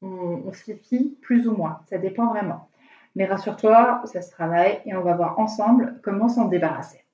on, 0.00 0.42
on 0.46 0.52
s'y 0.52 0.76
fie 0.76 1.18
plus 1.20 1.48
ou 1.48 1.56
moins. 1.56 1.80
Ça 1.86 1.98
dépend 1.98 2.28
vraiment. 2.28 2.68
Mais 3.16 3.26
rassure-toi, 3.26 4.02
ça 4.04 4.22
se 4.22 4.30
travaille 4.30 4.80
et 4.84 4.94
on 4.94 5.02
va 5.02 5.16
voir 5.16 5.38
ensemble 5.38 6.00
comment 6.04 6.28
s'en 6.28 6.46
débarrasser. 6.46 7.04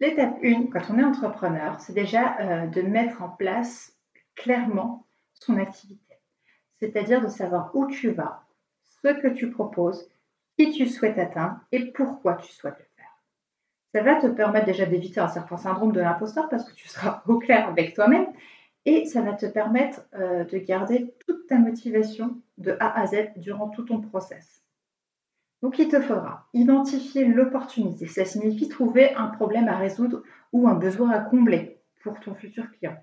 L'étape 0.00 0.38
1, 0.42 0.66
quand 0.66 0.90
on 0.90 0.98
est 0.98 1.04
entrepreneur, 1.04 1.80
c'est 1.80 1.92
déjà 1.92 2.38
euh, 2.38 2.66
de 2.66 2.82
mettre 2.82 3.20
en 3.22 3.28
place 3.28 3.92
clairement 4.36 5.06
son 5.34 5.56
activité. 5.56 6.07
C'est-à-dire 6.80 7.20
de 7.20 7.28
savoir 7.28 7.74
où 7.74 7.86
tu 7.86 8.10
vas, 8.10 8.44
ce 9.02 9.08
que 9.08 9.28
tu 9.28 9.50
proposes, 9.50 10.08
qui 10.56 10.70
tu 10.72 10.86
souhaites 10.86 11.18
atteindre 11.18 11.60
et 11.72 11.92
pourquoi 11.92 12.34
tu 12.34 12.52
souhaites 12.52 12.78
le 12.78 12.88
ça 13.94 14.02
va 14.02 14.16
te 14.16 14.26
permettre 14.26 14.66
déjà 14.66 14.86
d'éviter 14.86 15.20
un 15.20 15.28
certain 15.28 15.56
syndrome 15.56 15.92
de 15.92 16.00
l'imposteur 16.00 16.48
parce 16.48 16.68
que 16.68 16.74
tu 16.74 16.88
seras 16.88 17.22
au 17.26 17.38
clair 17.38 17.68
avec 17.68 17.94
toi-même 17.94 18.26
et 18.84 19.06
ça 19.06 19.22
va 19.22 19.32
te 19.32 19.46
permettre 19.46 20.02
euh, 20.14 20.44
de 20.44 20.58
garder 20.58 21.14
toute 21.26 21.46
ta 21.46 21.58
motivation 21.58 22.40
de 22.58 22.76
A 22.80 23.00
à 23.00 23.06
Z 23.06 23.32
durant 23.36 23.68
tout 23.68 23.82
ton 23.82 24.00
process. 24.00 24.62
Donc 25.62 25.78
il 25.78 25.88
te 25.88 26.00
faudra 26.00 26.46
identifier 26.54 27.24
l'opportunité. 27.24 28.06
Ça 28.06 28.24
signifie 28.24 28.68
trouver 28.68 29.14
un 29.14 29.26
problème 29.26 29.68
à 29.68 29.76
résoudre 29.76 30.22
ou 30.52 30.68
un 30.68 30.74
besoin 30.74 31.10
à 31.10 31.18
combler 31.18 31.80
pour 32.02 32.20
ton 32.20 32.34
futur 32.34 32.70
client. 32.70 32.96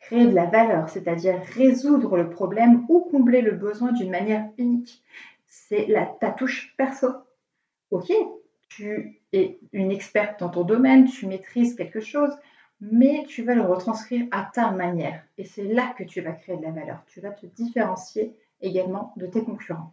Créer 0.00 0.26
de 0.26 0.34
la 0.34 0.46
valeur, 0.46 0.88
c'est-à-dire 0.88 1.40
résoudre 1.54 2.16
le 2.16 2.30
problème 2.30 2.84
ou 2.88 3.00
combler 3.00 3.42
le 3.42 3.52
besoin 3.52 3.92
d'une 3.92 4.10
manière 4.10 4.48
unique. 4.56 5.02
C'est 5.46 5.86
la, 5.86 6.06
ta 6.06 6.30
touche 6.30 6.74
perso. 6.76 7.08
Ok, 7.90 8.12
tu 8.68 9.20
es 9.32 9.58
une 9.72 9.90
experte 9.90 10.40
dans 10.40 10.50
ton 10.50 10.62
domaine, 10.62 11.06
tu 11.06 11.26
maîtrises 11.26 11.74
quelque 11.74 12.00
chose, 12.00 12.36
mais 12.80 13.24
tu 13.26 13.42
vas 13.42 13.54
le 13.54 13.62
retranscrire 13.62 14.26
à 14.30 14.48
ta 14.52 14.70
manière. 14.70 15.22
Et 15.36 15.44
c'est 15.44 15.64
là 15.64 15.94
que 15.96 16.04
tu 16.04 16.20
vas 16.20 16.32
créer 16.32 16.56
de 16.56 16.62
la 16.62 16.70
valeur. 16.70 17.02
Tu 17.06 17.20
vas 17.20 17.30
te 17.30 17.46
différencier 17.46 18.36
également 18.60 19.12
de 19.16 19.26
tes 19.26 19.42
concurrents. 19.42 19.92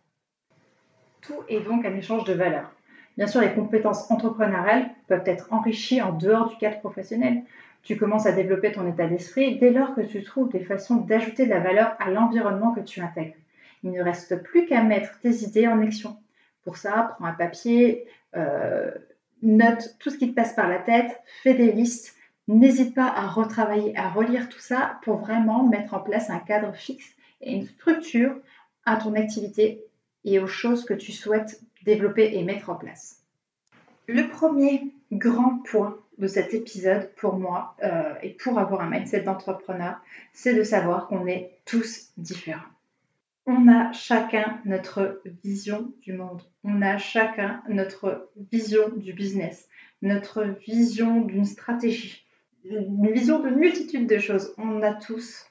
Tout 1.22 1.44
est 1.50 1.62
donc 1.62 1.86
un 1.86 1.96
échange 1.96 2.26
de 2.26 2.34
valeur. 2.34 2.72
Bien 3.18 3.28
sûr, 3.28 3.42
les 3.42 3.54
compétences 3.54 4.10
entrepreneuriales 4.12 4.90
peuvent 5.08 5.24
être 5.26 5.52
enrichies 5.52 6.02
en 6.02 6.12
dehors 6.12 6.50
du 6.50 6.58
cadre 6.58 6.80
professionnel. 6.80 7.44
Tu 7.86 7.98
commences 7.98 8.26
à 8.26 8.32
développer 8.32 8.72
ton 8.72 8.92
état 8.92 9.06
d'esprit 9.06 9.60
dès 9.60 9.70
lors 9.70 9.94
que 9.94 10.02
tu 10.02 10.24
trouves 10.24 10.52
des 10.52 10.64
façons 10.64 10.96
d'ajouter 10.96 11.46
de 11.46 11.52
la 11.52 11.60
valeur 11.60 11.96
à 12.00 12.10
l'environnement 12.10 12.74
que 12.74 12.80
tu 12.80 13.00
intègres. 13.00 13.36
Il 13.84 13.92
ne 13.92 14.02
reste 14.02 14.42
plus 14.42 14.66
qu'à 14.66 14.82
mettre 14.82 15.20
tes 15.20 15.44
idées 15.44 15.68
en 15.68 15.80
action. 15.84 16.18
Pour 16.64 16.78
ça, 16.78 17.14
prends 17.16 17.28
un 17.28 17.34
papier, 17.34 18.08
euh, 18.36 18.90
note 19.44 19.96
tout 20.00 20.10
ce 20.10 20.18
qui 20.18 20.32
te 20.32 20.34
passe 20.34 20.54
par 20.54 20.68
la 20.68 20.80
tête, 20.80 21.22
fais 21.44 21.54
des 21.54 21.72
listes, 21.72 22.16
n'hésite 22.48 22.96
pas 22.96 23.08
à 23.08 23.28
retravailler, 23.28 23.96
à 23.96 24.10
relire 24.10 24.50
tout 24.50 24.60
ça 24.60 25.00
pour 25.04 25.18
vraiment 25.18 25.64
mettre 25.64 25.94
en 25.94 26.00
place 26.00 26.32
un 26.32 26.40
cadre 26.40 26.74
fixe 26.74 27.14
et 27.42 27.54
une 27.54 27.68
structure 27.68 28.36
à 28.86 28.96
ton 28.98 29.14
activité 29.14 29.84
et 30.24 30.40
aux 30.40 30.48
choses 30.48 30.86
que 30.86 30.96
tu 30.96 31.12
souhaites 31.12 31.62
développer 31.84 32.32
et 32.34 32.44
mettre 32.44 32.72
en 32.72 32.76
place. 32.76 33.22
Le 34.08 34.28
premier 34.28 34.92
grand 35.12 35.60
point 35.60 36.00
de 36.18 36.28
cet 36.28 36.54
épisode 36.54 37.12
pour 37.16 37.36
moi 37.36 37.76
euh, 37.84 38.14
et 38.22 38.32
pour 38.32 38.60
avoir 38.60 38.82
un 38.82 38.90
mindset 38.90 39.22
d'entrepreneur, 39.22 40.00
c'est 40.34 40.54
de 40.54 40.64
savoir 40.64 41.08
qu'on 41.08 41.28
est 41.28 41.58
tous 41.66 42.12
différents. 42.18 42.62
On 43.46 43.68
a 43.68 43.92
chacun 43.92 44.60
notre 44.66 45.22
vision 45.44 45.94
du 46.02 46.14
monde, 46.14 46.42
on 46.64 46.82
a 46.82 46.98
chacun 46.98 47.62
notre 47.70 48.32
vision 48.52 48.90
du 48.96 49.14
business, 49.14 49.68
notre 50.02 50.44
vision 50.44 51.22
d'une 51.22 51.46
stratégie, 51.46 52.26
une 52.64 53.12
vision 53.12 53.40
de 53.40 53.50
multitude 53.50 54.08
de 54.08 54.18
choses. 54.18 54.54
On 54.58 54.82
a 54.82 54.94
tous 54.94 55.46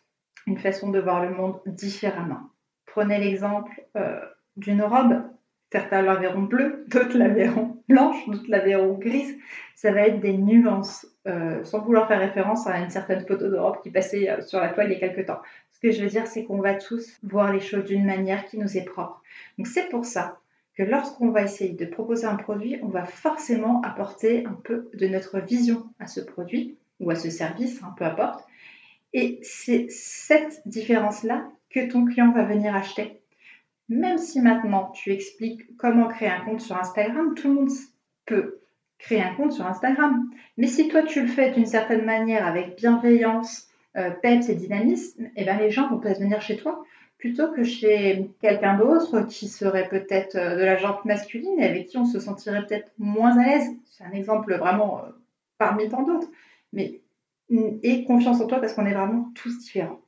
une 0.46 0.58
façon 0.58 0.90
de 0.90 0.98
voir 0.98 1.24
le 1.24 1.34
monde 1.34 1.60
différemment. 1.66 2.50
Prenez 2.86 3.18
l'exemple 3.18 3.84
euh, 3.96 4.20
d'une 4.56 4.82
robe. 4.82 5.22
Certains 5.72 6.02
la 6.02 6.16
verront 6.16 6.42
bleue, 6.42 6.84
d'autres 6.88 7.18
la 7.18 7.28
verront 7.28 7.73
blanche, 7.88 8.28
d'autres 8.28 8.48
la 8.48 8.60
verront 8.60 8.94
grise. 8.94 9.36
Ça 9.74 9.92
va 9.92 10.02
être 10.02 10.20
des 10.20 10.36
nuances, 10.36 11.06
euh, 11.26 11.62
sans 11.64 11.80
vouloir 11.80 12.08
faire 12.08 12.20
référence 12.20 12.66
à 12.66 12.78
une 12.78 12.90
certaine 12.90 13.26
photo 13.26 13.48
de 13.48 13.56
robe 13.56 13.82
qui 13.82 13.90
passait 13.90 14.30
euh, 14.30 14.40
sur 14.42 14.60
la 14.60 14.68
toile 14.68 14.90
il 14.90 14.98
y 14.98 15.02
a 15.02 15.08
quelques 15.08 15.26
temps. 15.26 15.40
Ce 15.72 15.80
que 15.80 15.90
je 15.90 16.02
veux 16.02 16.08
dire, 16.08 16.26
c'est 16.26 16.44
qu'on 16.44 16.60
va 16.60 16.74
tous 16.74 17.18
voir 17.22 17.52
les 17.52 17.60
choses 17.60 17.84
d'une 17.84 18.06
manière 18.06 18.46
qui 18.46 18.58
nous 18.58 18.76
est 18.76 18.84
propre. 18.84 19.22
Donc 19.58 19.66
c'est 19.66 19.88
pour 19.88 20.04
ça 20.04 20.38
que 20.76 20.82
lorsqu'on 20.82 21.30
va 21.30 21.42
essayer 21.42 21.72
de 21.72 21.86
proposer 21.86 22.26
un 22.26 22.36
produit, 22.36 22.78
on 22.82 22.88
va 22.88 23.04
forcément 23.04 23.80
apporter 23.82 24.44
un 24.46 24.58
peu 24.64 24.90
de 24.94 25.06
notre 25.06 25.38
vision 25.38 25.86
à 26.00 26.06
ce 26.06 26.20
produit 26.20 26.76
ou 27.00 27.10
à 27.10 27.14
ce 27.14 27.30
service, 27.30 27.80
hein, 27.82 27.94
peu 27.96 28.04
importe. 28.04 28.44
Et 29.12 29.38
c'est 29.42 29.86
cette 29.90 30.62
différence-là 30.66 31.48
que 31.70 31.88
ton 31.88 32.04
client 32.04 32.32
va 32.32 32.44
venir 32.44 32.74
acheter. 32.74 33.20
Même 33.88 34.18
si 34.18 34.40
maintenant 34.40 34.90
tu 34.90 35.12
expliques 35.12 35.76
comment 35.76 36.08
créer 36.08 36.28
un 36.28 36.40
compte 36.40 36.60
sur 36.60 36.76
Instagram, 36.76 37.34
tout 37.34 37.48
le 37.48 37.54
monde 37.54 37.70
peut 38.26 38.60
créer 38.98 39.20
un 39.20 39.34
compte 39.34 39.52
sur 39.52 39.66
Instagram. 39.66 40.30
Mais 40.56 40.66
si 40.66 40.88
toi 40.88 41.02
tu 41.02 41.20
le 41.20 41.26
fais 41.26 41.50
d'une 41.50 41.66
certaine 41.66 42.04
manière 42.04 42.46
avec 42.46 42.76
bienveillance, 42.76 43.68
euh, 43.96 44.10
peps 44.10 44.48
et 44.48 44.54
dynamisme, 44.54 45.28
eh 45.36 45.44
ben 45.44 45.58
les 45.58 45.70
gens 45.70 45.88
vont 45.88 45.98
peut-être 45.98 46.20
venir 46.20 46.40
chez 46.40 46.56
toi 46.56 46.84
plutôt 47.18 47.50
que 47.52 47.64
chez 47.64 48.30
quelqu'un 48.40 48.76
d'autre 48.76 49.22
qui 49.22 49.48
serait 49.48 49.88
peut-être 49.88 50.36
euh, 50.36 50.56
de 50.56 50.64
la 50.64 50.76
jante 50.76 51.04
masculine 51.04 51.58
et 51.58 51.64
avec 51.64 51.86
qui 51.86 51.96
on 51.96 52.04
se 52.04 52.20
sentirait 52.20 52.66
peut-être 52.66 52.92
moins 52.98 53.38
à 53.38 53.46
l'aise. 53.46 53.68
C'est 53.86 54.04
un 54.04 54.10
exemple 54.10 54.54
vraiment 54.56 54.98
euh, 54.98 55.08
parmi 55.56 55.88
tant 55.88 56.02
d'autres. 56.02 56.28
Mais 56.72 57.00
et 57.82 58.04
confiance 58.04 58.40
en 58.40 58.46
toi 58.46 58.60
parce 58.60 58.74
qu'on 58.74 58.86
est 58.86 58.94
vraiment 58.94 59.30
tous 59.34 59.58
différents. 59.58 60.00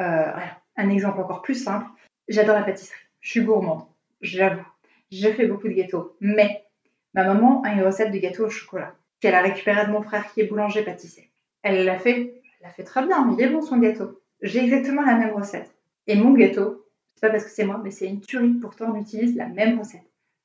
Euh, 0.00 0.32
un 0.76 0.88
exemple 0.88 1.20
encore 1.20 1.42
plus 1.42 1.62
simple, 1.62 1.86
j'adore 2.28 2.54
la 2.54 2.62
pâtisserie, 2.62 3.00
je 3.22 3.30
suis 3.30 3.42
gourmande, 3.42 3.84
j'avoue, 4.20 4.66
je 5.10 5.28
fais 5.28 5.46
beaucoup 5.46 5.68
de 5.68 5.72
gâteaux, 5.72 6.14
mais 6.20 6.64
ma 7.14 7.24
maman 7.24 7.62
a 7.62 7.72
une 7.72 7.82
recette 7.82 8.12
de 8.12 8.18
gâteau 8.18 8.46
au 8.46 8.50
chocolat 8.50 8.94
qu'elle 9.20 9.34
a 9.34 9.40
récupérée 9.40 9.86
de 9.86 9.92
mon 9.92 10.02
frère 10.02 10.30
qui 10.30 10.42
est 10.42 10.46
boulanger 10.46 10.84
pâtissier. 10.84 11.30
Elle 11.62 11.86
l'a 11.86 11.98
fait, 11.98 12.42
elle 12.60 12.66
l'a 12.66 12.70
fait 12.70 12.82
très 12.82 13.06
bien, 13.06 13.32
il 13.32 13.42
est 13.42 13.48
bon 13.48 13.62
son 13.62 13.78
gâteau. 13.78 14.20
J'ai 14.42 14.64
exactement 14.64 15.02
la 15.02 15.16
même 15.16 15.32
recette. 15.32 15.74
Et 16.08 16.16
mon 16.16 16.32
gâteau, 16.34 16.84
c'est 17.14 17.20
pas 17.22 17.30
parce 17.30 17.44
que 17.44 17.50
c'est 17.50 17.64
moi, 17.64 17.80
mais 17.82 17.92
c'est 17.92 18.08
une 18.08 18.20
tuerie, 18.20 18.54
pourtant 18.60 18.92
on 18.92 19.00
utilise 19.00 19.36
la 19.36 19.46
même 19.46 19.78
recette. 19.78 20.02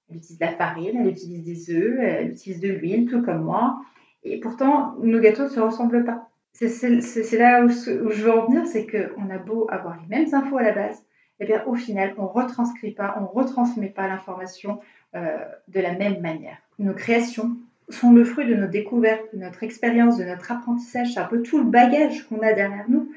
Elle 0.10 0.18
utilise 0.18 0.40
de 0.40 0.46
la 0.46 0.54
farine, 0.54 0.98
elle 1.02 1.08
utilise 1.08 1.44
des 1.44 1.76
œufs, 1.76 2.00
elle 2.00 2.32
utilise 2.32 2.62
de 2.62 2.70
l'huile, 2.70 3.10
tout 3.10 3.22
comme 3.24 3.44
moi. 3.44 3.82
Et 4.24 4.40
pourtant, 4.40 4.96
nos 5.02 5.20
gâteaux 5.20 5.44
ne 5.44 5.50
se 5.50 5.60
ressemblent 5.60 6.06
pas 6.06 6.30
c'est 6.66 7.38
là 7.38 7.64
où, 7.64 7.70
je 7.70 8.24
veux 8.24 8.32
en 8.32 8.48
venir, 8.48 8.66
c'est 8.66 8.88
qu'on 8.88 9.30
a 9.30 9.38
beau 9.38 9.68
avoir 9.70 9.98
les 10.02 10.08
mêmes 10.08 10.34
infos 10.34 10.58
à 10.58 10.64
la 10.64 10.72
base, 10.72 11.04
eh 11.40 11.46
bien 11.46 11.64
au 11.66 11.76
final, 11.76 12.14
on 12.18 12.24
ne 12.24 12.28
retranscrit 12.28 12.92
pas, 12.92 13.16
on 13.18 13.22
ne 13.22 13.28
retransmet 13.28 13.90
pas 13.90 14.08
l'information 14.08 14.80
euh, 15.16 15.38
de 15.68 15.80
la 15.80 15.94
même 15.94 16.22
manière. 16.22 16.58
Nos 16.80 16.94
créations 16.94 17.58
sont 17.90 18.12
le 18.12 18.24
fruit 18.24 18.46
de 18.46 18.56
nos 18.56 18.68
découvertes, 18.68 19.34
de 19.34 19.40
notre 19.40 19.64
expérience, 19.64 20.18
de 20.18 20.26
notre 20.26 20.52
apprentissage. 20.52 21.14
C'est 21.14 21.20
un 21.20 21.26
peu 21.26 21.42
tout 21.42 21.60
le 21.60 21.66
bagage 21.66 22.28
qu'on 22.28 22.42
a 22.42 22.54
derrière 22.54 22.90
nous 22.90 23.12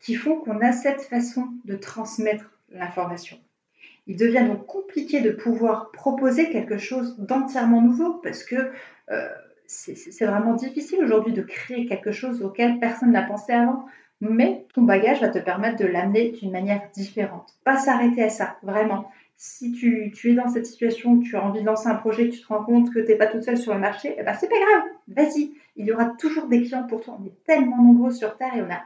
qui 0.00 0.14
font 0.14 0.36
qu'on 0.36 0.60
a 0.60 0.72
cette 0.72 1.00
façon 1.00 1.48
de 1.64 1.76
transmettre 1.76 2.50
l'information. 2.70 3.38
Il 4.06 4.18
devient 4.18 4.44
donc 4.46 4.66
compliqué 4.66 5.20
de 5.20 5.30
pouvoir 5.30 5.90
proposer 5.92 6.50
quelque 6.50 6.76
chose 6.76 7.16
d'entièrement 7.18 7.80
nouveau 7.80 8.14
parce 8.22 8.44
que 8.44 8.70
euh, 9.10 9.28
c'est 9.66 10.26
vraiment 10.26 10.54
difficile 10.54 11.02
aujourd'hui 11.02 11.32
de 11.32 11.40
créer 11.40 11.86
quelque 11.86 12.12
chose 12.12 12.42
auquel 12.42 12.78
personne 12.78 13.12
n'a 13.12 13.22
pensé 13.22 13.52
avant. 13.52 13.86
Mais 14.26 14.64
ton 14.72 14.82
bagage 14.82 15.20
va 15.20 15.28
te 15.28 15.38
permettre 15.38 15.76
de 15.76 15.86
l'amener 15.86 16.30
d'une 16.30 16.50
manière 16.50 16.80
différente. 16.94 17.54
Pas 17.62 17.76
s'arrêter 17.76 18.22
à 18.22 18.30
ça, 18.30 18.56
vraiment. 18.62 19.10
Si 19.36 19.72
tu, 19.72 20.12
es 20.24 20.34
dans 20.34 20.48
cette 20.48 20.64
situation, 20.64 21.20
tu 21.20 21.36
as 21.36 21.44
envie 21.44 21.60
de 21.60 21.66
lancer 21.66 21.88
un 21.88 21.94
projet, 21.96 22.30
tu 22.30 22.40
te 22.40 22.46
rends 22.46 22.64
compte 22.64 22.90
que 22.90 23.00
tu 23.00 23.08
n'es 23.08 23.16
pas 23.16 23.26
toute 23.26 23.42
seule 23.42 23.58
sur 23.58 23.74
le 23.74 23.80
marché, 23.80 24.14
eh 24.16 24.22
ben 24.22 24.32
c'est 24.32 24.48
pas 24.48 24.56
grave, 24.56 24.90
vas-y. 25.08 25.52
Il 25.76 25.84
y 25.84 25.92
aura 25.92 26.06
toujours 26.06 26.46
des 26.46 26.62
clients 26.62 26.86
pour 26.86 27.02
toi. 27.02 27.18
On 27.20 27.26
est 27.26 27.44
tellement 27.44 27.82
nombreux 27.82 28.12
sur 28.12 28.36
Terre 28.38 28.56
et 28.56 28.62
on 28.62 28.70
a 28.70 28.82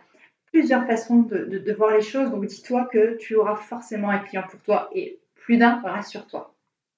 plusieurs 0.47 0.87
façons 0.87 1.18
de, 1.18 1.73
voir 1.75 1.95
les 1.95 2.02
choses. 2.02 2.30
Donc 2.30 2.47
dis-toi 2.47 2.88
que 2.90 3.16
tu 3.18 3.37
auras 3.37 3.54
forcément 3.54 4.11
un 4.11 4.18
client 4.18 4.45
pour 4.50 4.59
toi 4.61 4.90
et 4.92 5.21
plus 5.37 5.57
d'un, 5.57 5.80
rassure-toi. 5.85 6.52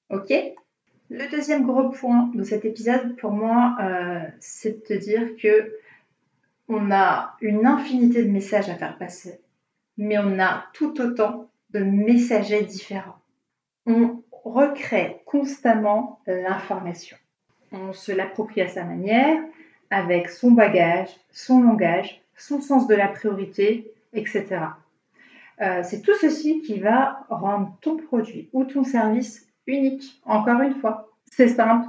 Ok? 0.08 0.32
Le 1.10 1.28
deuxième 1.30 1.66
gros 1.66 1.90
point 1.90 2.30
de 2.34 2.42
cet 2.42 2.64
épisode, 2.64 3.16
pour 3.16 3.32
moi, 3.32 3.76
euh, 3.82 4.20
c'est 4.38 4.78
de 4.78 4.94
te 4.94 4.94
dire 4.94 5.36
que 5.36 5.72
on 6.70 6.92
a 6.92 7.34
une 7.40 7.66
infinité 7.66 8.22
de 8.22 8.30
messages 8.30 8.68
à 8.70 8.76
faire 8.76 8.96
passer, 8.96 9.40
mais 9.98 10.18
on 10.18 10.38
a 10.38 10.64
tout 10.72 11.00
autant 11.00 11.50
de 11.70 11.80
messagers 11.80 12.62
différents. 12.62 13.18
On 13.86 14.22
recrée 14.30 15.20
constamment 15.26 16.20
l'information. 16.26 17.16
On 17.72 17.92
se 17.92 18.12
l'approprie 18.12 18.60
à 18.60 18.68
sa 18.68 18.84
manière, 18.84 19.38
avec 19.90 20.30
son 20.30 20.52
bagage, 20.52 21.08
son 21.32 21.60
langage, 21.60 22.22
son 22.36 22.60
sens 22.60 22.86
de 22.86 22.94
la 22.94 23.08
priorité, 23.08 23.92
etc. 24.12 24.46
Euh, 25.60 25.82
c'est 25.82 26.02
tout 26.02 26.14
ceci 26.20 26.62
qui 26.62 26.78
va 26.78 27.26
rendre 27.28 27.76
ton 27.80 27.96
produit 27.96 28.48
ou 28.52 28.64
ton 28.64 28.84
service 28.84 29.46
unique. 29.66 30.20
Encore 30.24 30.60
une 30.60 30.74
fois, 30.74 31.10
c'est 31.26 31.48
simple. 31.48 31.88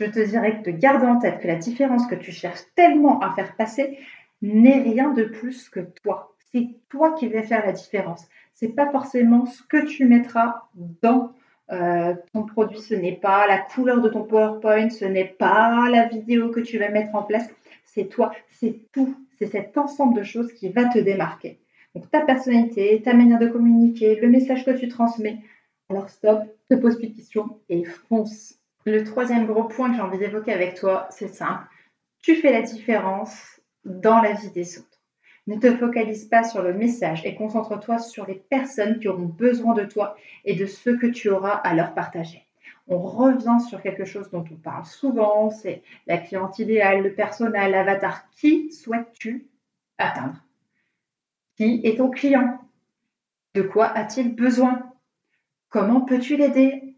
Je 0.00 0.06
te 0.06 0.26
dirais 0.26 0.62
de 0.64 0.70
garder 0.70 1.06
en 1.06 1.18
tête 1.18 1.40
que 1.40 1.46
la 1.46 1.56
différence 1.56 2.06
que 2.06 2.14
tu 2.14 2.32
cherches 2.32 2.62
tellement 2.74 3.20
à 3.20 3.34
faire 3.34 3.54
passer 3.56 3.98
n'est 4.42 4.82
rien 4.82 5.12
de 5.12 5.24
plus 5.24 5.68
que 5.68 5.80
toi. 6.02 6.34
C'est 6.50 6.68
toi 6.90 7.12
qui 7.12 7.28
vas 7.28 7.42
faire 7.42 7.64
la 7.64 7.72
différence. 7.72 8.28
C'est 8.52 8.74
pas 8.74 8.90
forcément 8.90 9.46
ce 9.46 9.62
que 9.62 9.86
tu 9.86 10.04
mettras 10.04 10.68
dans 10.74 11.32
euh, 11.70 12.14
ton 12.34 12.42
produit. 12.42 12.80
Ce 12.80 12.94
n'est 12.94 13.16
pas 13.16 13.46
la 13.46 13.58
couleur 13.58 14.02
de 14.02 14.08
ton 14.08 14.24
PowerPoint. 14.24 14.90
Ce 14.90 15.04
n'est 15.04 15.24
pas 15.38 15.88
la 15.90 16.06
vidéo 16.06 16.50
que 16.50 16.60
tu 16.60 16.78
vas 16.78 16.90
mettre 16.90 17.14
en 17.14 17.22
place. 17.22 17.48
C'est 17.84 18.08
toi. 18.08 18.32
C'est 18.50 18.80
tout. 18.92 19.16
C'est 19.38 19.46
cet 19.46 19.78
ensemble 19.78 20.18
de 20.18 20.22
choses 20.22 20.52
qui 20.52 20.68
va 20.68 20.84
te 20.84 20.98
démarquer. 20.98 21.58
Donc 21.94 22.10
ta 22.10 22.20
personnalité, 22.20 23.00
ta 23.02 23.14
manière 23.14 23.38
de 23.38 23.48
communiquer, 23.48 24.16
le 24.16 24.28
message 24.28 24.64
que 24.64 24.70
tu 24.70 24.88
transmets, 24.88 25.38
alors 25.90 26.08
stop, 26.08 26.42
te 26.70 26.74
pose 26.74 26.96
plus 26.96 27.08
de 27.08 27.16
questions 27.16 27.60
et 27.68 27.84
fonce. 27.84 28.58
Le 28.86 29.04
troisième 29.04 29.46
gros 29.46 29.64
point 29.64 29.90
que 29.90 29.96
j'ai 29.96 30.02
envie 30.02 30.18
d'évoquer 30.18 30.52
avec 30.52 30.74
toi, 30.74 31.06
c'est 31.10 31.28
simple. 31.28 31.64
Tu 32.22 32.36
fais 32.36 32.52
la 32.52 32.62
différence 32.62 33.60
dans 33.84 34.20
la 34.20 34.32
vie 34.32 34.50
des 34.50 34.78
autres. 34.78 35.00
Ne 35.46 35.56
te 35.56 35.74
focalise 35.76 36.26
pas 36.26 36.44
sur 36.44 36.62
le 36.62 36.72
message 36.72 37.24
et 37.24 37.34
concentre-toi 37.34 37.98
sur 37.98 38.26
les 38.26 38.36
personnes 38.36 39.00
qui 39.00 39.08
auront 39.08 39.26
besoin 39.26 39.74
de 39.74 39.84
toi 39.84 40.16
et 40.44 40.54
de 40.54 40.66
ce 40.66 40.90
que 40.90 41.06
tu 41.06 41.30
auras 41.30 41.54
à 41.54 41.74
leur 41.74 41.94
partager. 41.94 42.46
On 42.86 42.98
revient 42.98 43.58
sur 43.68 43.82
quelque 43.82 44.04
chose 44.04 44.30
dont 44.30 44.44
on 44.50 44.56
parle 44.56 44.84
souvent, 44.84 45.50
c'est 45.50 45.82
la 46.06 46.18
cliente 46.18 46.58
idéale, 46.58 47.02
le 47.02 47.14
personnel, 47.14 47.72
l'avatar. 47.72 48.28
Qui 48.30 48.72
souhaites-tu 48.72 49.46
atteindre? 49.98 50.44
Qui 51.56 51.80
est 51.84 51.98
ton 51.98 52.10
client? 52.10 52.60
De 53.54 53.62
quoi 53.62 53.86
a-t-il 53.86 54.34
besoin? 54.34 54.92
Comment 55.68 56.02
peux-tu 56.02 56.36
l'aider? 56.36 56.96